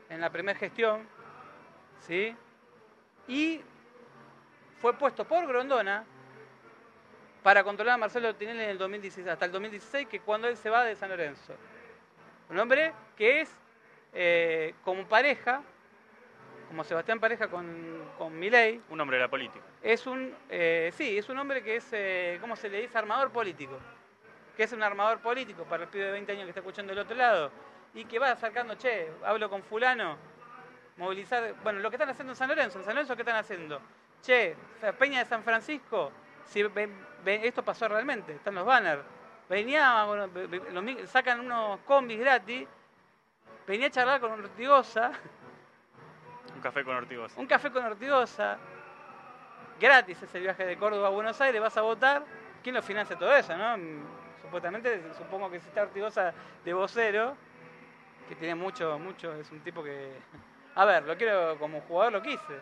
[0.10, 1.08] en la primera gestión.
[2.02, 2.36] ¿Sí?
[3.28, 3.62] Y
[4.82, 6.06] fue puesto por Grondona
[7.44, 10.70] para controlar a Marcelo Tinelli en el 2016, hasta el 2016, que cuando él se
[10.70, 11.54] va de San Lorenzo.
[12.50, 13.52] Un hombre que es,
[14.14, 15.62] eh, como pareja,
[16.68, 18.82] como Sebastián Pareja con, con Milei.
[18.90, 19.64] Un hombre de la política.
[19.82, 22.98] Es un, eh, sí, es un hombre que es, eh, ¿cómo se le dice?
[22.98, 23.80] Armador político.
[24.58, 27.00] Que es un armador político para el pibe de 20 años que está escuchando del
[27.00, 27.52] otro lado.
[27.94, 30.18] Y que va acercando, che, hablo con fulano,
[30.98, 32.80] movilizar, bueno, lo que están haciendo en San Lorenzo.
[32.80, 33.80] ¿En San Lorenzo qué están haciendo?
[34.22, 34.56] Che,
[34.98, 36.12] Peña de San Francisco,
[36.46, 36.66] si
[37.26, 39.04] esto pasó realmente, están los banners.
[39.48, 40.06] Venía,
[41.06, 42.68] sacan unos combis gratis,
[43.66, 45.12] venía a charlar con Ortigosa.
[46.56, 47.40] Un café con Ortigosa.
[47.40, 48.58] Un café con Ortigosa.
[49.80, 52.24] Gratis ese viaje de Córdoba a Buenos Aires, vas a votar.
[52.64, 53.78] ¿Quién lo financia todo eso, no?
[54.48, 56.34] Supuestamente, supongo que si está Ortigosa
[56.64, 57.36] de vocero,
[58.30, 60.14] que tiene mucho, mucho, es un tipo que...
[60.76, 62.54] A ver, lo quiero como jugador, lo quise.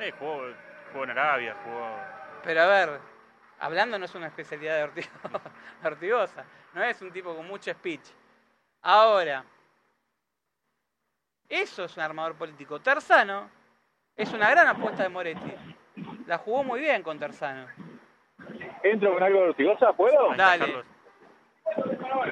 [0.00, 0.40] Eh, jugó,
[0.92, 1.96] jugó en Arabia, jugó...
[2.42, 3.00] Pero a ver,
[3.60, 5.06] hablando no es una especialidad de
[5.84, 8.10] Ortigosa, no es un tipo con mucho speech.
[8.82, 9.44] Ahora,
[11.48, 12.80] eso es un armador político.
[12.80, 13.48] Terzano
[14.16, 15.54] es una gran apuesta de Moretti.
[16.26, 17.68] La jugó muy bien con Terzano.
[18.82, 19.92] ¿Entro con algo de Ortigosa?
[19.92, 20.34] ¿Puedo?
[20.34, 20.97] Dale.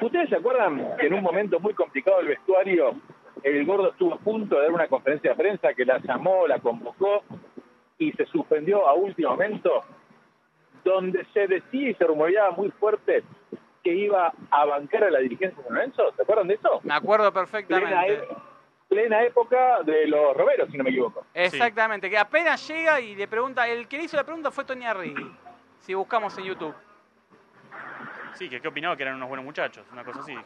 [0.01, 2.95] ¿Ustedes se acuerdan que en un momento muy complicado del vestuario,
[3.43, 6.59] el gordo estuvo a punto de dar una conferencia de prensa que la llamó, la
[6.59, 7.23] convocó
[7.97, 9.83] y se suspendió a último momento?
[10.87, 13.23] donde se decía y se rumoreaba muy fuerte
[13.83, 16.13] que iba a bancar a la dirigencia de Lorenzo.
[16.15, 16.79] ¿Se acuerdan de eso?
[16.83, 18.23] Me acuerdo perfectamente.
[18.87, 21.25] Plena, época de los roberos, si no me equivoco.
[21.33, 24.85] Exactamente, que apenas llega y le pregunta, el que le hizo la pregunta fue Tony
[24.85, 25.29] Arrigui,
[25.79, 26.73] si buscamos en YouTube.
[28.37, 30.37] Sí, que qué opinaba que eran unos buenos muchachos, una cosa así.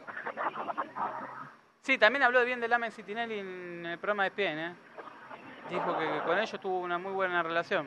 [1.82, 4.74] Sí, también habló bien de Lamen Citinelli en el programa de Spien, ¿eh?
[5.68, 7.86] Dijo que con ellos tuvo una muy buena relación.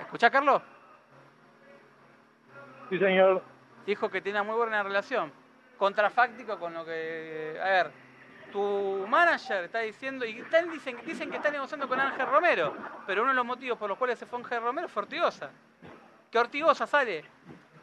[0.00, 0.60] ¿Escuchá, Carlos?
[2.90, 3.42] Sí, señor.
[3.86, 5.32] Dijo que tiene una muy buena relación.
[5.78, 7.58] Contrafáctico con lo que...
[7.62, 7.92] A ver,
[8.52, 12.76] tu manager está diciendo, y están, dicen, dicen que está negociando con Ángel Romero,
[13.06, 15.50] pero uno de los motivos por los cuales se fue Ángel Romero fue Ortigosa.
[16.30, 17.24] Que Ortigosa sale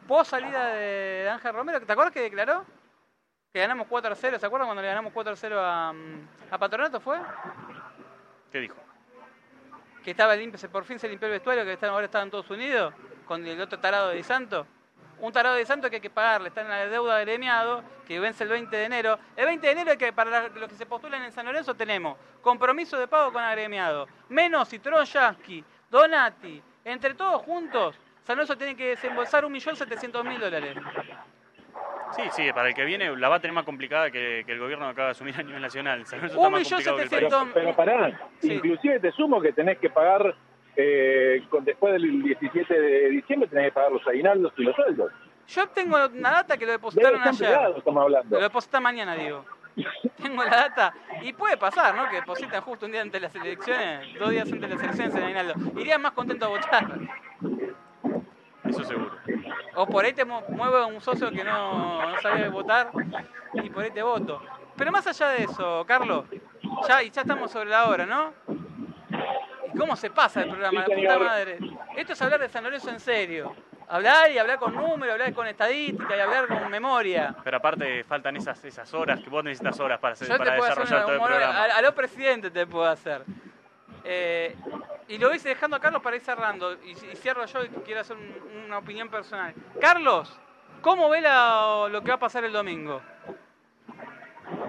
[0.06, 2.64] post salida de Ángel Romero, ¿te acuerdas que declaró?
[3.52, 5.94] Que ganamos 4 a 0, ¿se acuerdan cuando le ganamos 4 a 0 a,
[6.50, 7.18] a Patronato fue?
[8.50, 8.76] ¿Qué dijo?
[10.04, 12.94] Que estaba limpio, por fin se limpió el vestuario, que ahora estaban todos unidos,
[13.24, 14.66] con el otro tarado de Di Santo.
[15.20, 18.18] Un tarado de Santo que hay que pagarle, está en la deuda de gremiado, que
[18.18, 19.18] vence el 20 de enero.
[19.36, 22.18] El 20 de enero es que para los que se postulan en San Lorenzo tenemos
[22.40, 25.06] compromiso de pago con agremiado, menos Citrón
[25.90, 30.76] Donati, entre todos juntos, San Lorenzo tiene que desembolsar 1.700.000 dólares.
[32.14, 34.58] Sí, sí, para el que viene la va a tener más complicada que, que el
[34.58, 36.04] gobierno acaba de asumir a nivel nacional.
[36.06, 37.22] San Lorenzo está Un más millón complicado que el país.
[37.22, 38.52] setecientos- Pero, pero pará, Sí.
[38.52, 40.34] inclusive te sumo que tenés que pagar,
[40.76, 45.10] eh, con, después del 17 de diciembre, tenés que pagar los aguinaldos y los sueldos.
[45.48, 47.48] Yo tengo una data que lo De depositaron ayer.
[47.48, 48.36] pegados, estamos hablando.
[48.36, 49.44] Lo depositan mañana, digo.
[50.22, 50.94] Tengo la data.
[51.22, 52.06] Y puede pasar, ¿no?
[52.10, 55.14] Que depositan justo un día antes de las elecciones, dos días antes de las elecciones
[55.14, 55.54] en Aguinaldo.
[55.80, 56.86] Irían más contentos a votar.
[58.72, 59.10] Eso seguro.
[59.74, 62.90] O por ahí te mu- mueve un socio que no, no sabe votar
[63.54, 64.42] y por ahí te voto.
[64.76, 66.24] Pero más allá de eso, Carlos,
[66.88, 68.32] ya, y ya estamos sobre la hora, ¿no?
[69.72, 70.84] ¿Y cómo se pasa el programa?
[70.84, 71.58] Sí, la puta madre.
[71.96, 73.54] Esto es hablar de San Lorenzo en serio.
[73.88, 77.34] Hablar y hablar con números, hablar con estadística y hablar con memoria.
[77.44, 80.56] Pero aparte faltan esas, esas horas, que vos necesitas horas para, hacer- Yo te para
[80.56, 81.58] hacer desarrollar una, todo el programa.
[81.64, 83.22] a, a los presidentes te puedo hacer.
[84.04, 84.54] Eh,
[85.08, 86.72] y lo hice dejando a Carlos para ir cerrando.
[86.84, 89.54] Y, cierro yo y quiero hacer un- una opinión personal.
[89.80, 90.38] Carlos,
[90.80, 93.00] ¿cómo ve la- lo que va a pasar el domingo?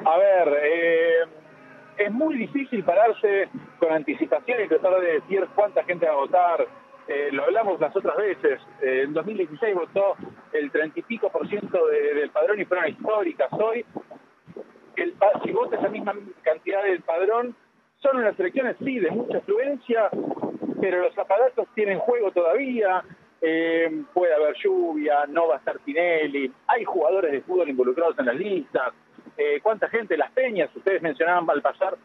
[0.06, 1.20] A ver, eh,
[1.98, 6.68] es muy difícil pararse con anticipación y tratar de decir cuánta gente va a votar.
[7.08, 8.62] Eh, lo hablamos las otras veces.
[8.82, 10.16] Eh, en 2016 votó
[10.54, 13.50] el 30 y pico por ciento de- del padrón y fueron históricas.
[13.52, 13.86] Hoy,
[14.96, 16.14] el, si vota esa misma
[16.44, 17.56] cantidad del padrón,
[18.04, 20.10] son unas elecciones, sí, de mucha influencia,
[20.80, 23.04] pero los aparatos tienen juego todavía.
[23.46, 28.26] eh, puede haber lluvia, no va a estar Tinelli, hay jugadores de fútbol involucrados en
[28.28, 28.94] las listas.
[29.38, 30.16] Eh, ¿Cuánta gente?
[30.16, 31.98] Las peñas, ustedes mencionaban al pasar,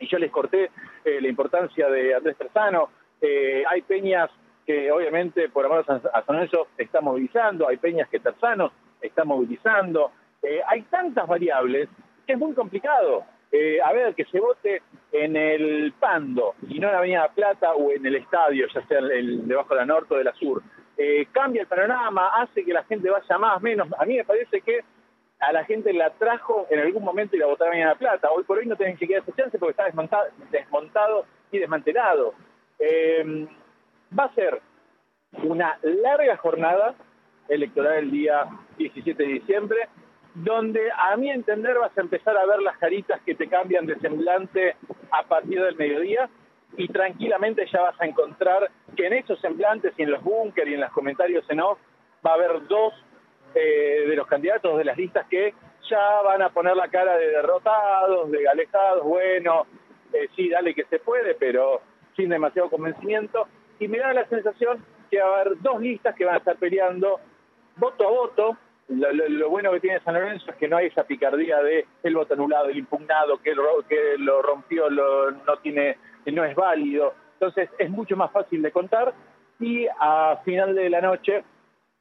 [0.00, 0.70] y yo les corté
[1.04, 2.88] eh, la importancia de Andrés Terzano.
[3.20, 4.30] Eh, hay peñas
[4.66, 10.10] que obviamente por amor a San Lorenzo está movilizando, hay peñas que Terzano está movilizando.
[10.42, 11.88] Eh, hay tantas variables
[12.26, 13.24] que es muy complicado.
[13.56, 14.82] Eh, a ver, que se vote
[15.12, 18.98] en el Pando y no en la Avenida Plata o en el estadio, ya sea
[18.98, 20.60] el, el debajo de la Norte o de la Sur.
[20.96, 23.86] Eh, cambia el panorama, hace que la gente vaya más, menos.
[23.96, 24.80] A mí me parece que
[25.38, 28.28] a la gente la trajo en algún momento y la votaron en la plata.
[28.32, 32.34] Hoy por hoy no tienen ni siquiera esa chance porque está desmontado, desmontado y desmantelado.
[32.80, 33.46] Eh,
[34.18, 34.60] va a ser
[35.44, 36.96] una larga jornada
[37.48, 38.48] electoral el día
[38.78, 39.88] 17 de diciembre,
[40.34, 43.98] donde a mi entender vas a empezar a ver las caritas que te cambian de
[44.00, 44.76] semblante
[45.10, 46.28] a partir del mediodía
[46.76, 50.74] y tranquilamente ya vas a encontrar que en esos semblantes y en los búnker y
[50.74, 51.78] en los comentarios en off
[52.26, 52.94] va a haber dos
[53.54, 55.54] eh, de los candidatos de las listas que
[55.88, 59.66] ya van a poner la cara de derrotados, de alejados, bueno,
[60.12, 61.82] eh, sí, dale que se puede, pero
[62.16, 63.46] sin demasiado convencimiento.
[63.78, 66.56] Y me da la sensación que va a haber dos listas que van a estar
[66.56, 67.20] peleando
[67.76, 68.56] voto a voto.
[68.88, 72.14] Lo, lo- bueno que tiene San Lorenzo es que no hay esa picardía de el
[72.14, 77.14] voto anulado, el impugnado, que lo, que lo rompió, lo, no tiene, no es válido.
[77.34, 79.14] Entonces es mucho más fácil de contar
[79.58, 81.44] y a final de la noche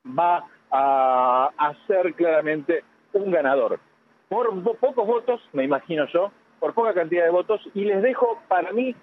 [0.06, 3.80] va a, a ser claramente un ganador.
[4.28, 8.72] Por pocos votos, me imagino yo, por poca cantidad de votos, y les dejo para
[8.72, 8.96] mí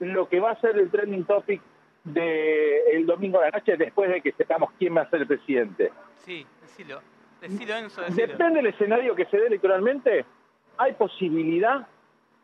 [0.00, 1.60] lo que va a ser el trending topic
[2.04, 5.92] del domingo a la noche después de que sepamos quién va a ser el presidente.
[6.16, 7.00] Sí, decilo.
[7.42, 8.02] Enzo.
[8.10, 10.24] Depende del escenario que se dé electoralmente,
[10.76, 11.86] hay posibilidad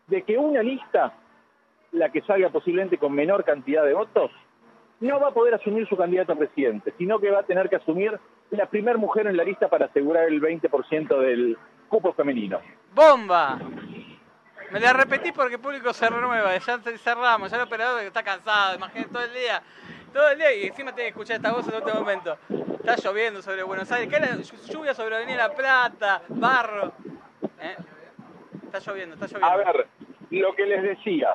[0.07, 1.15] de que una lista,
[1.93, 4.31] la que salga posiblemente con menor cantidad de votos,
[5.01, 7.77] no va a poder asumir su candidato a presidente, sino que va a tener que
[7.77, 8.19] asumir
[8.51, 12.61] la primera mujer en la lista para asegurar el 20% del cupo femenino.
[12.95, 13.59] ¡Bomba!
[14.71, 16.57] Me la repetí porque el público se renueva.
[16.57, 19.63] Ya cerramos, ya el operador está cansado, imagínate todo el día.
[20.15, 22.39] Todo el día y encima tengo que escuchar esta voz en este momento.
[22.79, 26.93] Está lloviendo sobre Buenos Aires, cae lluvia sobre Avenida La Plata, barro.
[27.61, 27.75] ¿Eh?
[28.67, 29.47] Está lloviendo, está lloviendo.
[29.49, 29.89] A ver,
[30.31, 31.35] lo que les decía,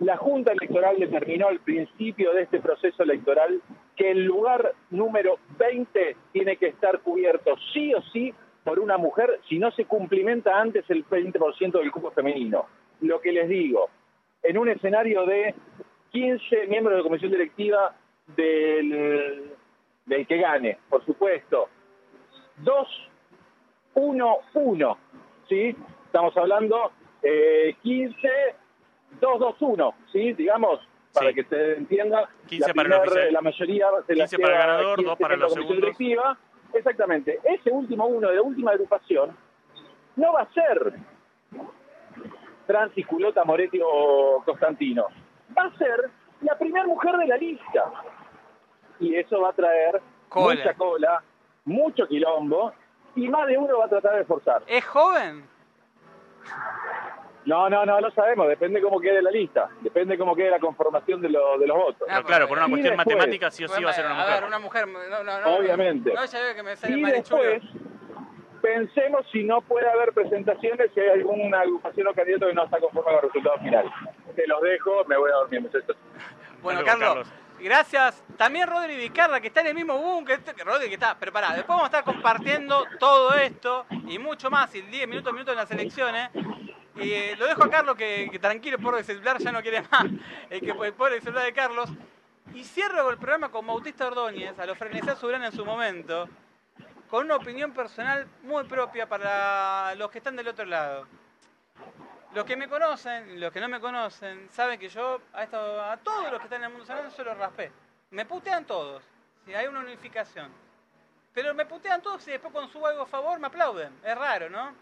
[0.00, 3.62] la Junta Electoral determinó al principio de este proceso electoral
[3.94, 9.38] que el lugar número 20 tiene que estar cubierto sí o sí por una mujer
[9.48, 12.66] si no se cumplimenta antes el 20% del cupo femenino.
[13.00, 13.88] Lo que les digo,
[14.42, 15.54] en un escenario de
[16.10, 17.94] 15 miembros de la comisión directiva
[18.36, 19.54] del,
[20.06, 21.68] del que gane, por supuesto.
[22.58, 23.08] 2,
[23.94, 24.98] 1, 1,
[25.48, 25.76] ¿sí?
[26.06, 28.28] Estamos hablando eh, 15,
[29.20, 30.32] 2, 2, 1, ¿sí?
[30.34, 30.80] Digamos,
[31.12, 31.34] para Sí.
[31.36, 33.32] que se entienda, 15 la, para el primer- oficial.
[33.32, 35.98] la mayoría la 15 para el ganador, 15 dos para en la los comisión segundos.
[35.98, 36.38] directiva.
[36.74, 37.40] Exactamente.
[37.44, 39.34] Ese último uno de la última agrupación
[40.16, 40.92] no va a ser
[42.66, 45.06] Francis Culota Moretti o Constantino.
[45.56, 46.10] Va a ser
[46.42, 47.84] la primera mujer de la lista.
[49.00, 50.54] Y eso va a traer Cola.
[50.56, 51.22] mucha cola,
[51.64, 52.72] mucho quilombo,
[53.14, 54.62] y más de uno va a tratar de forzar.
[54.66, 55.44] ¿Es joven?
[57.44, 61.22] No, no, no, no sabemos, depende cómo quede la lista, depende cómo quede la conformación
[61.22, 62.06] de, lo- de los votos.
[62.10, 64.14] Ah, Pero claro, por una cuestión después- matemática sí o sí va a ser una
[64.22, 64.44] A ver, mujer.
[64.48, 64.88] una mujer.
[64.88, 66.12] No, no, no, Obviamente.
[66.12, 67.62] No, ya veo que me sale Y mal después,
[68.60, 72.80] pensemos si no puede haber presentaciones, si hay alguna agrupación o candidato que no está
[72.80, 73.90] conforme con el resultado final.
[74.38, 75.96] Te los dejo, me voy a dormir, muchachos.
[76.62, 77.28] Bueno, luego, Carlos,
[77.60, 78.22] gracias.
[78.36, 81.16] También Rodri Vizcarra, que está en el mismo boom que este, que Rodri, que está
[81.16, 81.54] preparado.
[81.54, 85.52] Después vamos a estar compartiendo todo esto y mucho más, y el 10 minutos, minutos
[85.52, 86.30] en las elecciones.
[86.96, 89.82] Y eh, lo dejo a Carlos, que, que tranquilo, el pobre celular ya no quiere
[89.82, 90.04] más.
[90.50, 91.90] El, que, el pobre celular de Carlos.
[92.54, 96.28] Y cierro el programa con Bautista Ordóñez, a los frenesá Soberana en su momento,
[97.08, 101.06] con una opinión personal muy propia para los que están del otro lado.
[102.34, 105.96] Los que me conocen los que no me conocen saben que yo a, esto- a
[105.96, 107.72] todos los que están en el mundo sanitario se los raspé.
[108.10, 109.02] Me putean todos,
[109.44, 110.50] si hay una unificación.
[111.32, 113.92] Pero me putean todos y después cuando subo algo a favor me aplauden.
[114.04, 114.74] Es raro, ¿no?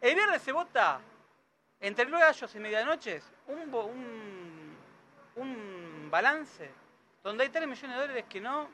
[0.00, 1.00] El viernes se vota
[1.80, 4.76] entre gallos y medianoches un, un,
[5.36, 6.70] un balance
[7.22, 8.68] donde hay 3 millones de dólares que no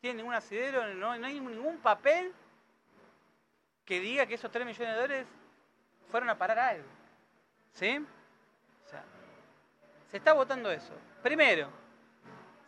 [0.00, 2.32] tienen ningún asidero, no, hay ningún papel
[3.84, 5.26] que diga que esos 3 millones de dólares
[6.10, 6.97] fueron a parar algo.
[7.72, 8.04] ¿Sí?
[8.86, 9.04] O sea,
[10.10, 10.92] se está votando eso.
[11.22, 11.68] Primero.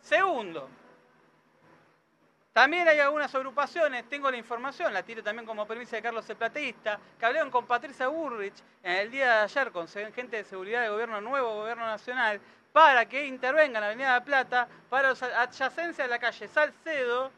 [0.01, 0.69] Segundo.
[2.53, 6.35] También hay algunas agrupaciones, tengo la información, la tiro también como permiso de Carlos el
[6.35, 10.81] Plateísta, que hablaron con Patricia Burrich en el día de ayer con gente de seguridad
[10.81, 12.41] del gobierno nuevo, gobierno nacional,
[12.73, 17.31] para que intervengan en la Avenida de la Plata para adyacencia de la calle Salcedo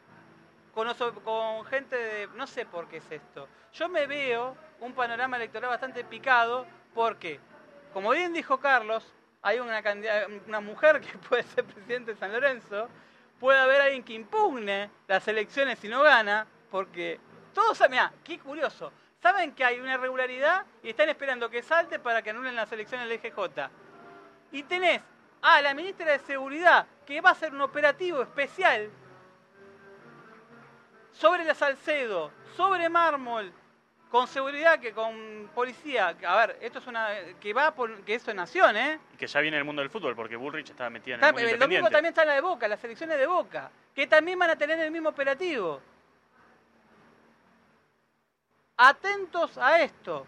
[0.74, 0.92] con,
[1.22, 2.26] con gente de...
[2.34, 3.48] No sé por qué es esto.
[3.72, 7.38] Yo me veo un panorama electoral bastante picado porque,
[7.94, 9.06] como bien dijo Carlos,
[9.40, 12.88] hay una, mujer que puede ser presidente de San Lorenzo,
[13.38, 17.20] puede haber alguien que impugne las elecciones si no gana, porque
[17.54, 18.92] todos saben, mirá, qué curioso,
[19.22, 23.08] saben que hay una irregularidad y están esperando que salte para que anulen las elecciones
[23.08, 23.70] del EGJ.
[24.50, 25.00] Y tenés
[25.40, 28.90] a la ministra de Seguridad que va a hacer un operativo especial
[31.12, 33.52] sobre la Salcedo, sobre mármol,
[34.14, 36.14] con seguridad que con policía.
[36.24, 37.08] A ver, esto es una
[37.40, 39.00] que va por que esto es nación, ¿eh?
[39.12, 41.34] Y que ya viene el mundo del fútbol, porque Bullrich estaba metida en Está- el
[41.34, 41.92] mundo el domingo independiente.
[41.96, 44.92] también está la de Boca, las elecciones de Boca, que también van a tener el
[44.92, 45.80] mismo operativo.
[48.76, 50.24] Atentos a esto,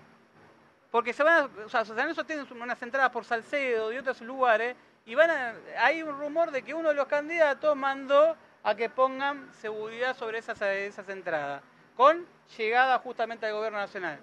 [0.90, 4.20] porque se van a, o sea, San Lorenzo tiene unas entradas por Salcedo y otros
[4.20, 4.74] lugares,
[5.04, 8.90] y van a, hay un rumor de que uno de los candidatos mandó a que
[8.90, 11.62] pongan seguridad sobre esas, esas entradas,
[11.96, 12.26] con
[12.56, 14.18] llegada justamente al gobierno nacional.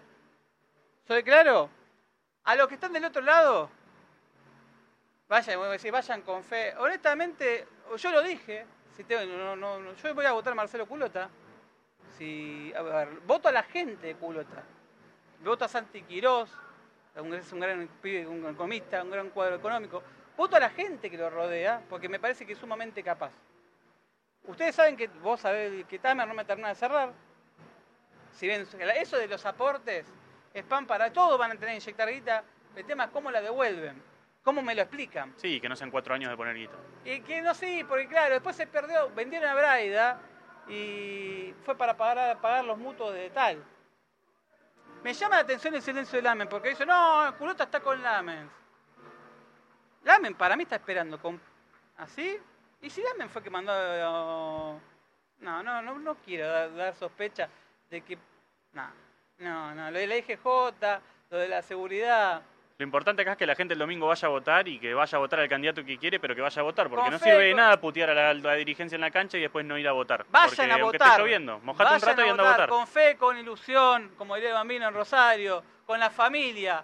[1.07, 1.69] ¿Soy claro?
[2.43, 3.69] A los que están del otro lado,
[5.29, 5.59] Vayan,
[5.91, 6.75] vayan con fe.
[6.77, 7.65] Honestamente,
[7.97, 8.65] yo lo dije,
[8.95, 11.29] si te- no, no, no, yo voy a votar a Marcelo Culota.
[12.17, 14.61] Si, a ver, voto a la gente de Culota.
[15.43, 16.51] Voto a Santi Quirós,
[17.15, 20.03] es un gran pibe, un economista, un gran cuadro económico.
[20.37, 23.31] Voto a la gente que lo rodea, porque me parece que es sumamente capaz.
[24.45, 27.11] Ustedes saben que, vos sabés que Tamer no me termina de cerrar.
[28.33, 30.05] Si ven, eso de los aportes
[30.53, 32.43] es pan para todos, van a tener que inyectar guita.
[32.75, 34.01] El tema es cómo la devuelven.
[34.43, 35.33] ¿Cómo me lo explican?
[35.37, 36.75] Sí, que no sean cuatro años de poner guita.
[37.05, 40.19] Y que no sé, porque claro, después se perdió, vendieron a Braida
[40.67, 43.63] y fue para pagar, pagar los mutuos de tal.
[45.03, 48.49] Me llama la atención el silencio de Lamen, porque dice, no, Culota está con Lamen.
[50.03, 51.39] Lamen para mí está esperando con...
[51.97, 52.37] ¿Así?
[52.81, 53.71] ¿Y si Lamen fue que mandó...
[55.39, 57.49] No, no, no, no quiero dar, dar sospecha
[57.93, 58.17] de que...
[58.73, 58.89] No,
[59.37, 60.45] no, no, lo de la IGJ,
[61.29, 62.41] lo de la seguridad...
[62.79, 65.15] Lo importante acá es que la gente el domingo vaya a votar y que vaya
[65.15, 67.53] a votar al candidato que quiere, pero que vaya a votar, porque no sirve de
[67.53, 70.25] nada putear a la, la dirigencia en la cancha y después no ir a votar.
[70.31, 71.07] Vayan porque a votar.
[71.11, 72.69] esté lloviendo, mojate un Vayan rato y anda a votar.
[72.69, 76.83] Con fe, con ilusión, como diría el bambino en Rosario, con la familia.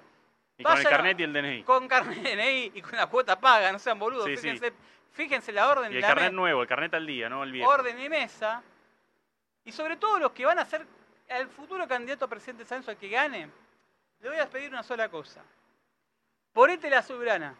[0.59, 1.63] Y con el Vayan a- carnet y el DNI.
[1.63, 4.25] Con carnet DNI y con la cuota paga, no sean boludos.
[4.25, 4.41] Sí, sí.
[4.43, 4.73] fíjense,
[5.11, 7.67] fíjense la orden Y el la carnet nuevo, el carnet al día, no viejo.
[7.67, 8.61] orden y mesa.
[9.65, 10.85] Y sobre todo los que van a ser
[11.29, 13.49] el futuro candidato a presidente Sanso al que gane,
[14.19, 15.41] le voy a pedir una sola cosa.
[16.51, 17.55] Ponete la soberana.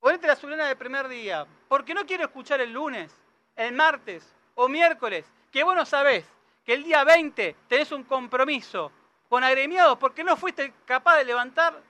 [0.00, 1.46] Ponete la azulena del primer día.
[1.68, 3.14] Porque no quiero escuchar el lunes,
[3.54, 6.24] el martes o miércoles, que vos no sabés
[6.64, 8.90] que el día 20 tenés un compromiso
[9.28, 11.80] con agremiados porque no fuiste capaz de levantar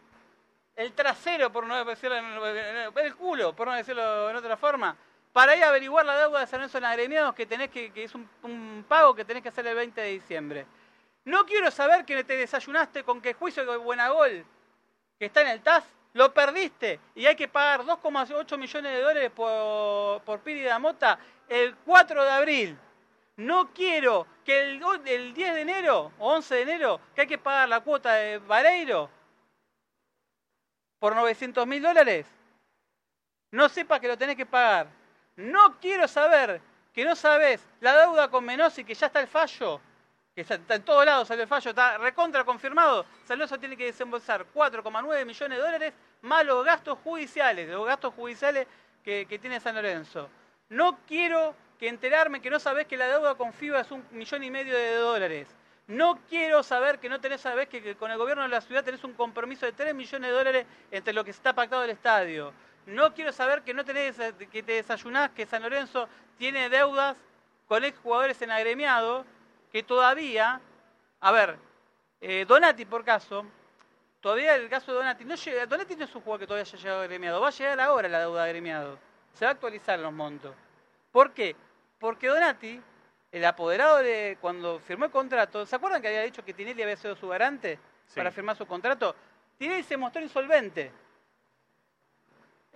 [0.75, 4.97] el trasero, por no decirlo, el culo, por no decirlo en otra forma,
[5.39, 8.03] para ir a averiguar la deuda de San Lorenzo en agremiados que tenés que, que
[8.03, 10.67] es un, pago que tenés que hacer el 20 de diciembre.
[11.27, 14.45] No quiero saber que te desayunaste con que el juicio de Buenagol,
[15.17, 15.85] que está en el TAS,
[16.15, 21.77] lo perdiste y hay que pagar 2,8 millones de dólares por, por Piri Mota el
[21.85, 22.79] 4 de abril.
[23.37, 27.39] No quiero que el, el 10 de enero o 11 de enero, que hay que
[27.39, 29.09] pagar la cuota de Vareiro
[30.99, 32.27] por 900 mil dólares,
[33.53, 34.98] no sepa que lo tenés que pagar.
[35.39, 36.61] No quiero saber
[36.93, 39.81] que no sabes la deuda con Menosi, que ya está el fallo,
[40.35, 43.07] que está, en todos lados sale el fallo, está recontra confirmado.
[43.25, 48.15] San Lorenzo tiene que desembolsar 4,9 millones de dólares más los gastos judiciales, los gastos
[48.15, 48.67] judiciales
[49.05, 50.29] que, tiene San Lorenzo.
[50.71, 54.43] No quiero que enterarme que no sabés que la deuda con FIBA es un millón
[54.43, 55.47] y medio de dólares.
[55.87, 58.83] No quiero saber que no tenés, sabés que, que con el gobierno de la ciudad
[58.83, 62.53] tenés un compromiso de 3 millones de dólares entre lo que está pactado el estadio.
[62.89, 64.17] No quiero saber que no tenés,
[64.51, 66.09] que te desayunás, que San Lorenzo
[66.39, 67.19] tiene deudas
[67.67, 69.27] con exjugadores en agremiado,
[69.71, 70.59] que todavía,
[71.21, 71.59] a ver,
[72.23, 73.45] eh, Donati por caso,
[74.23, 76.79] todavía el caso de Donati, no llega, Donati no es un jugador que todavía haya
[76.79, 78.99] llegado agremiado, va a llegar ahora la deuda de agremiado,
[79.35, 80.55] se va a actualizar los montos.
[81.13, 81.55] ¿Por qué?
[81.99, 82.81] Porque Donati,
[83.31, 86.97] el apoderado de cuando firmó el contrato, ¿se acuerdan que había dicho que Tinelli había
[86.97, 88.17] sido su garante sí.
[88.17, 89.15] para firmar su contrato?
[89.59, 90.91] Tinelli se mostró insolvente.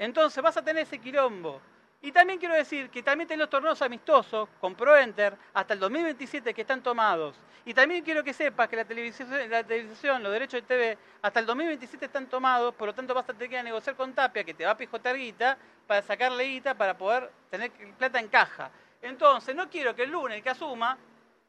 [0.02, 1.60] Entonces vas a tener ese quilombo.
[2.00, 6.52] Y también quiero decir que también tenés los torneos amistosos con ProEnter hasta el 2027
[6.52, 7.36] que están tomados.
[7.64, 11.38] Y también quiero que sepas que la televisión, la televisión, los derechos de TV, hasta
[11.38, 14.54] el 2027 están tomados, por lo tanto vas a tener que negociar con Tapia, que
[14.54, 18.72] te va a pijotear guita, para sacarle guita, para poder tener plata en caja.
[19.00, 20.98] Entonces, no quiero que el lunes que asuma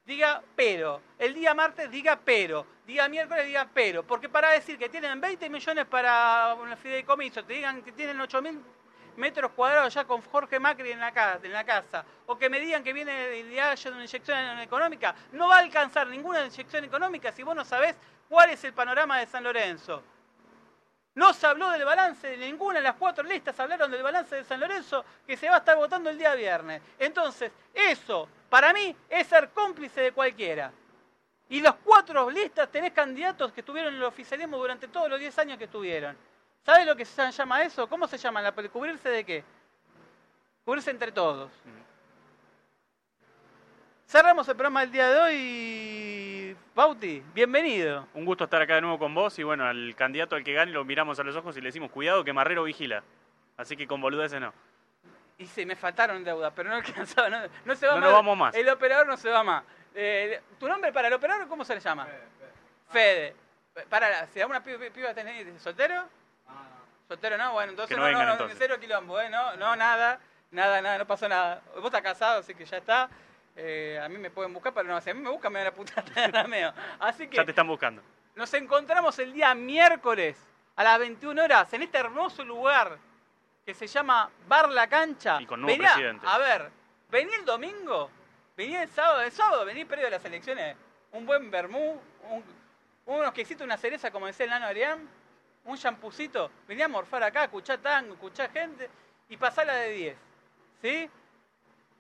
[0.06, 4.90] diga pero, el día martes diga pero, día miércoles diga pero, porque para decir que
[4.90, 8.62] tienen 20 millones para un fideicomiso, te digan que tienen 8 mil
[9.16, 12.60] metros cuadrados ya con Jorge Macri en la, casa, en la casa, o que me
[12.60, 17.32] digan que viene de haya una inyección económica, no va a alcanzar ninguna inyección económica
[17.32, 17.96] si vos no sabés
[18.28, 20.04] cuál es el panorama de San Lorenzo.
[21.16, 24.44] No se habló del balance de ninguna de las cuatro listas, hablaron del balance de
[24.44, 26.82] San Lorenzo que se va a estar votando el día viernes.
[26.98, 30.72] Entonces, eso, para mí, es ser cómplice de cualquiera.
[31.50, 35.40] Y los cuatro listas tenés candidatos que estuvieron en el oficialismo durante todos los 10
[35.40, 36.16] años que estuvieron.
[36.64, 37.90] ¿Sabes lo que se llama eso?
[37.90, 38.52] ¿Cómo se llama?
[38.72, 39.44] ¿Cubrirse de qué?
[40.64, 41.50] Cubrirse entre todos.
[44.08, 46.58] Cerramos el programa del día de hoy.
[46.76, 48.08] Bauti, bienvenido.
[48.14, 50.72] Un gusto estar acá de nuevo con vos y bueno, al candidato al que gane
[50.72, 53.04] lo miramos a los ojos y le decimos, cuidado que Marrero vigila.
[53.58, 54.54] Así que con boludeces no.
[55.44, 58.06] Y sí, me faltaron deudas, pero no alcanzaba, no, no se va no más.
[58.10, 58.56] nos vamos más.
[58.56, 59.64] El operador no se va más.
[59.94, 62.06] Eh, ¿Tu nombre para el operador cómo se le llama?
[62.90, 63.36] Fede.
[63.74, 63.86] Fede.
[63.90, 66.08] Para, ¿se da una piba, piba tenés, soltero?
[67.08, 68.58] Soltero no, bueno, entonces Que no no, vengan, no, entonces.
[68.58, 69.30] cero quilombo, ¿eh?
[69.30, 70.20] No, no, nada,
[70.52, 71.62] nada, nada, no pasó nada.
[71.76, 73.10] Vos estás casado, así que ya está.
[73.56, 75.68] Eh, a mí me pueden buscar, pero no, si a mí me buscan me van
[75.68, 76.74] a putar la meo.
[77.00, 78.02] Así que Ya te están buscando.
[78.36, 80.38] nos encontramos el día miércoles
[80.76, 82.98] a las 21 horas en este hermoso lugar
[83.66, 85.42] que se llama Bar La Cancha.
[85.42, 86.26] Y con nuevo presidente.
[86.28, 86.70] A ver,
[87.10, 88.10] vení el domingo,
[88.58, 90.76] vení el sábado, el sábado vení previo a las elecciones,
[91.12, 92.00] un buen vermú,
[92.30, 92.44] un,
[93.06, 95.08] unos quesitos, una cereza, como decía el nano Arián,
[95.66, 98.90] un champucito, vení a morfar acá, escuchá tango, escuchá gente
[99.30, 100.18] y pasala de 10.
[100.82, 101.10] ¿Sí?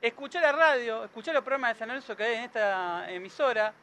[0.01, 3.73] Escuchá la radio, escuchá los programas de San Lorenzo que hay en esta emisora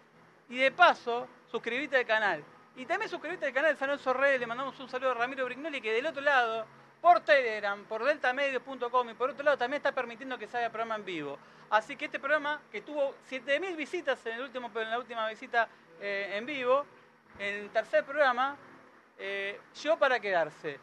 [0.51, 2.45] y de paso, suscribite al canal.
[2.76, 5.47] Y también suscribite al canal de San Lorenzo Redes, le mandamos un saludo a Ramiro
[5.47, 6.66] Brignoli que del otro lado,
[7.01, 10.96] por Telegram, por deltamedios.com y por otro lado también está permitiendo que se haga programa
[10.96, 11.38] en vivo.
[11.70, 15.68] Así que este programa, que tuvo 7.000 visitas en, el último, en la última visita
[16.01, 16.84] eh, en vivo,
[17.38, 18.57] en el tercer programa,
[19.18, 20.80] eh, llegó para quedarse.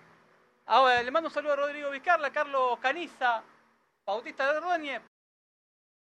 [0.66, 3.44] Ahora le mando un saludo a Rodrigo Vizcarla, Carlos Caniza,
[4.06, 5.02] Bautista Ordóñez,